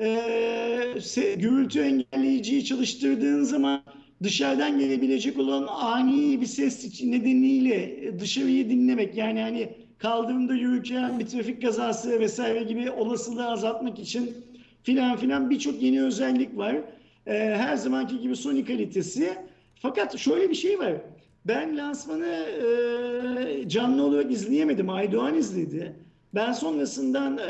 [0.00, 0.94] e,
[1.36, 3.82] gürültü engelleyiciyi çalıştırdığın zaman
[4.22, 9.16] dışarıdan gelebilecek olan ani bir ses nedeniyle dışarıyı dinlemek.
[9.16, 9.68] Yani hani
[9.98, 14.47] kaldırımda yürürken bir trafik kazası vesaire gibi olasılığı azaltmak için
[14.88, 16.76] filan filan birçok yeni özellik var.
[17.26, 19.38] Ee, her zamanki gibi Sony kalitesi.
[19.74, 20.92] Fakat şöyle bir şey var.
[21.44, 24.90] Ben lansmanı e, canlı olarak izleyemedim.
[24.90, 25.96] Aydoğan izledi.
[26.34, 27.42] Ben sonrasından e,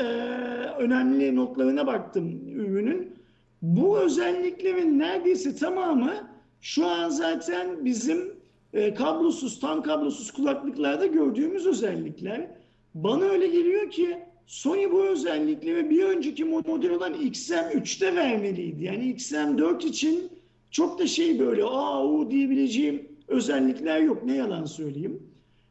[0.77, 3.13] önemli notlarına baktım ürünün.
[3.61, 6.13] Bu özelliklerin neredeyse tamamı
[6.61, 8.33] şu an zaten bizim
[8.73, 12.47] e, kablosuz, tam kablosuz kulaklıklarda gördüğümüz özellikler.
[12.93, 14.17] Bana öyle geliyor ki
[14.49, 18.83] Sony bu özellikleri bir önceki model olan XM3'te vermeliydi.
[18.83, 20.29] Yani XM4 için
[20.71, 24.23] çok da şey böyle aa u diyebileceğim özellikler yok.
[24.23, 25.23] Ne yalan söyleyeyim.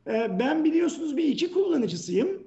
[0.06, 2.42] Ee, ben biliyorsunuz bir iki kullanıcısıyım.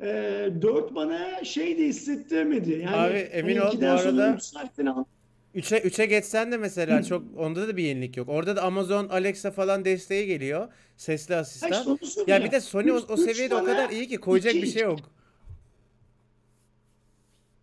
[0.00, 2.70] Ee, 4 bana şey de hissettirmedi.
[2.84, 5.04] Yani Abi emin hani ol bu arada üç saatten al-
[5.54, 8.28] 3'e 3'e geçsen de mesela çok onda da bir yenilik yok.
[8.28, 10.68] Orada da Amazon Alexa falan desteği geliyor.
[10.96, 11.68] Sesli asistan.
[11.70, 12.44] Ya söyleyeceğim.
[12.44, 14.98] bir de Sony o, o seviyede o kadar iyi ki koyacak iki- bir şey yok.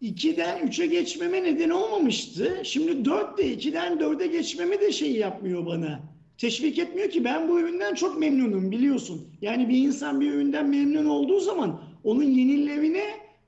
[0.02, 2.58] 2'den 3'e geçmeme neden olmamıştı.
[2.64, 6.00] Şimdi 4 de 2'den 4'e geçmeme de şey yapmıyor bana.
[6.38, 9.28] Teşvik etmiyor ki ben bu üründen çok memnunum biliyorsun.
[9.42, 13.04] Yani bir insan bir üründen memnun olduğu zaman onun yenilerine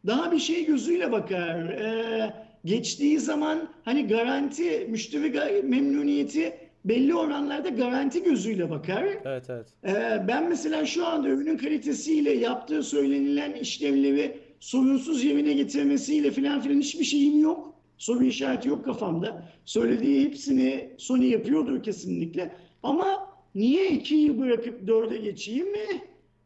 [0.07, 1.69] daha bir şey gözüyle bakar.
[1.69, 2.33] Ee,
[2.65, 6.53] geçtiği zaman hani garanti, müşteri memnuniyeti
[6.85, 9.05] belli oranlarda garanti gözüyle bakar.
[9.25, 9.67] Evet evet.
[9.85, 16.79] Ee, ben mesela şu anda ürünün kalitesiyle yaptığı söylenilen işlevleri sorunsuz yerine getirmesiyle filan filan
[16.79, 17.73] hiçbir şeyim yok.
[17.97, 19.49] Soru işareti yok kafamda.
[19.65, 22.55] Söylediği hepsini Sony yapıyordur kesinlikle.
[22.83, 26.01] Ama niye 2'yi bırakıp 4'e geçeyim mi?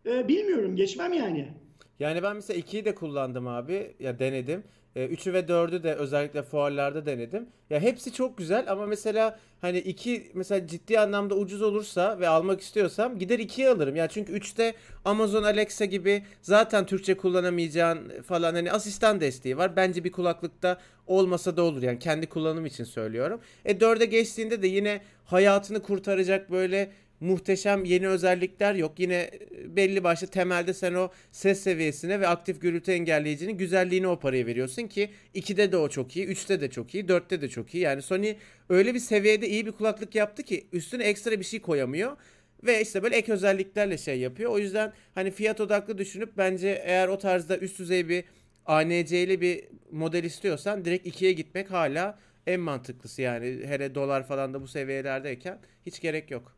[0.05, 0.75] Ee, bilmiyorum.
[0.75, 1.47] Geçmem yani.
[1.99, 3.95] Yani ben mesela 2'yi de kullandım abi.
[3.99, 4.63] Ya denedim.
[4.95, 7.47] 3'ü ve 4'ü de özellikle fuarlarda denedim.
[7.69, 12.61] Ya hepsi çok güzel ama mesela hani 2 mesela ciddi anlamda ucuz olursa ve almak
[12.61, 13.95] istiyorsam gider 2'yi alırım.
[13.95, 14.73] Ya çünkü 3'te
[15.05, 19.75] Amazon Alexa gibi zaten Türkçe kullanamayacağın falan hani asistan desteği var.
[19.75, 20.77] Bence bir kulaklıkta
[21.07, 23.39] olmasa da olur yani kendi kullanım için söylüyorum.
[23.65, 28.99] E 4'e geçtiğinde de yine hayatını kurtaracak böyle muhteşem yeni özellikler yok.
[28.99, 34.19] Yine e, belli başlı temelde sen o ses seviyesine ve aktif gürültü engelleyicinin güzelliğine o
[34.19, 37.75] parayı veriyorsun ki 2'de de o çok iyi, 3'te de çok iyi, 4'te de çok
[37.75, 37.83] iyi.
[37.83, 38.35] Yani Sony
[38.69, 42.17] öyle bir seviyede iyi bir kulaklık yaptı ki üstüne ekstra bir şey koyamıyor.
[42.63, 44.51] Ve işte böyle ek özelliklerle şey yapıyor.
[44.51, 48.23] O yüzden hani fiyat odaklı düşünüp bence eğer o tarzda üst düzey bir
[48.65, 53.45] ANC'li bir model istiyorsan direkt 2'ye gitmek hala en mantıklısı yani.
[53.65, 56.57] Hele dolar falan da bu seviyelerdeyken hiç gerek yok.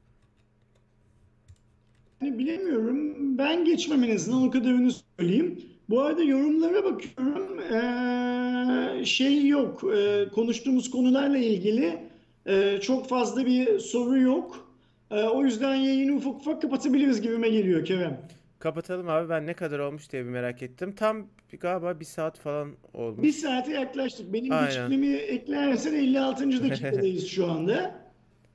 [2.22, 3.16] Bilemiyorum.
[3.38, 5.62] Ben geçmem en azından o kadarını söyleyeyim.
[5.90, 7.60] Bu arada yorumlara bakıyorum.
[7.60, 9.84] Ee, şey yok.
[9.98, 11.98] Ee, konuştuğumuz konularla ilgili
[12.46, 14.68] e, çok fazla bir soru yok.
[15.12, 18.22] Ee, o yüzden yayını ufak ufak kapatabiliriz gibime geliyor Kerem.
[18.60, 20.94] Kapatalım abi ben ne kadar olmuş diye bir merak ettim.
[20.96, 23.36] Tam bir- galiba bir saat falan Bir olmuş.
[23.36, 24.34] saate yaklaştık.
[24.34, 24.68] Benim Aynen.
[24.90, 26.70] geçmemi eklersen 56.
[26.70, 28.07] dakikadayız şu anda.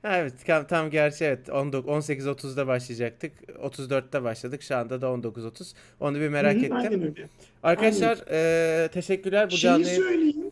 [0.03, 3.31] Evet tam, tam gerçi evet 19 18.30'da başlayacaktık.
[3.61, 4.61] 34'te başladık.
[4.61, 5.73] Şu anda da 19.30.
[5.99, 6.75] Onu bir merak Hı ettim.
[6.75, 7.29] Aynen öyle.
[7.63, 10.01] Arkadaşlar eee, teşekkürler bu Şeyi canlı yayın.
[10.01, 10.51] söyleyeyim.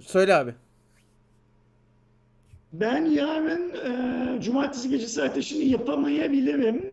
[0.00, 0.54] Söyle abi.
[2.72, 6.92] Ben yarın e, cumartesi gecesi ateşini yapamayabilirim.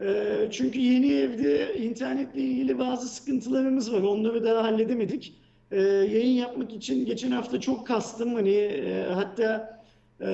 [0.00, 4.02] E, çünkü yeni evde internetle ilgili bazı sıkıntılarımız var.
[4.02, 5.34] Onları daha halledemedik.
[5.70, 8.34] E, yayın yapmak için geçen hafta çok kastım.
[8.34, 9.81] Hani e, hatta
[10.22, 10.28] e,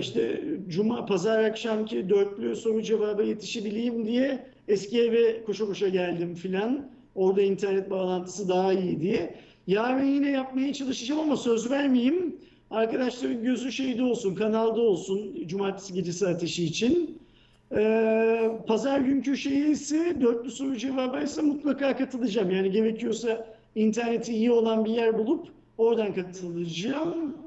[0.00, 6.90] işte cuma pazar akşamki dörtlü soru cevaba yetişebileyim diye eski eve koşa koşa geldim filan.
[7.14, 9.34] Orada internet bağlantısı daha iyi diye.
[9.66, 12.36] Yarın yine yapmaya çalışacağım ama söz vermeyeyim.
[12.70, 17.18] Arkadaşların gözü şeyde olsun, kanalda olsun cumartesi gecesi ateşi için.
[17.76, 22.50] Ee, pazar günkü şeyi ise dörtlü soru cevabı ise mutlaka katılacağım.
[22.50, 27.43] Yani gerekiyorsa interneti iyi olan bir yer bulup oradan katılacağım.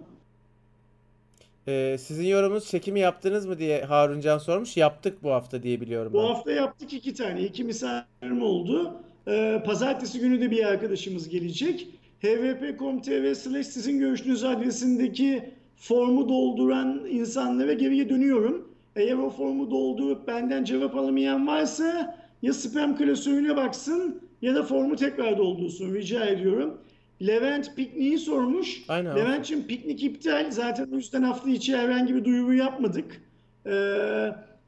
[1.68, 4.78] Eee, sizin yorumunuz çekimi yaptınız mı diye Haruncan sormuş.
[4.78, 6.24] Yaptık bu hafta diye biliyorum Bu ben.
[6.24, 7.42] hafta yaptık iki tane.
[7.44, 8.94] iki misafirim oldu.
[9.28, 11.88] Ee, pazartesi günü de bir arkadaşımız gelecek.
[12.24, 18.68] hvp.com.tr slash sizin görüşünüz adresindeki formu dolduran insanlara geriye dönüyorum.
[18.96, 24.96] Eğer o formu doldurup benden cevap alamayan varsa ya spam klasörüne baksın ya da formu
[24.96, 26.78] tekrar doldursun rica ediyorum.
[27.22, 28.84] Levent pikniği sormuş.
[28.88, 29.20] Aynen abi.
[29.20, 30.52] Levent'ciğim piknik iptal.
[30.52, 33.22] Zaten o yüzden hafta içi herhangi bir duyuru yapmadık.
[33.66, 33.72] Ee,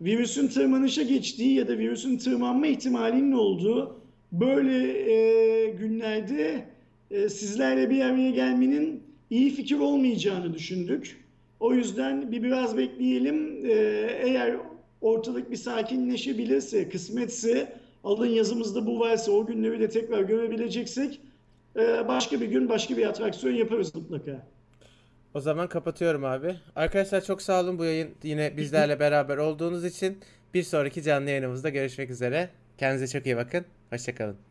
[0.02, 6.66] virüsün tırmanışa geçtiği ya da virüsün tırmanma ihtimalinin olduğu böyle e, günlerde
[7.12, 11.18] e, sizlerle bir araya gelmenin iyi fikir olmayacağını düşündük.
[11.60, 13.66] O yüzden bir biraz bekleyelim.
[13.66, 13.72] Ee,
[14.24, 14.56] eğer
[15.02, 17.74] ortalık bir sakinleşebilirse, kısmetse,
[18.04, 21.20] alın yazımızda bu varsa o günleri de tekrar görebileceksek
[21.76, 24.48] e, başka bir gün başka bir atraksiyon yaparız mutlaka.
[25.34, 26.56] O zaman kapatıyorum abi.
[26.76, 30.20] Arkadaşlar çok sağ olun bu yayın yine bizlerle beraber olduğunuz için.
[30.54, 32.50] Bir sonraki canlı yayınımızda görüşmek üzere.
[32.78, 33.66] Kendinize çok iyi bakın.
[33.90, 34.49] Hoşçakalın.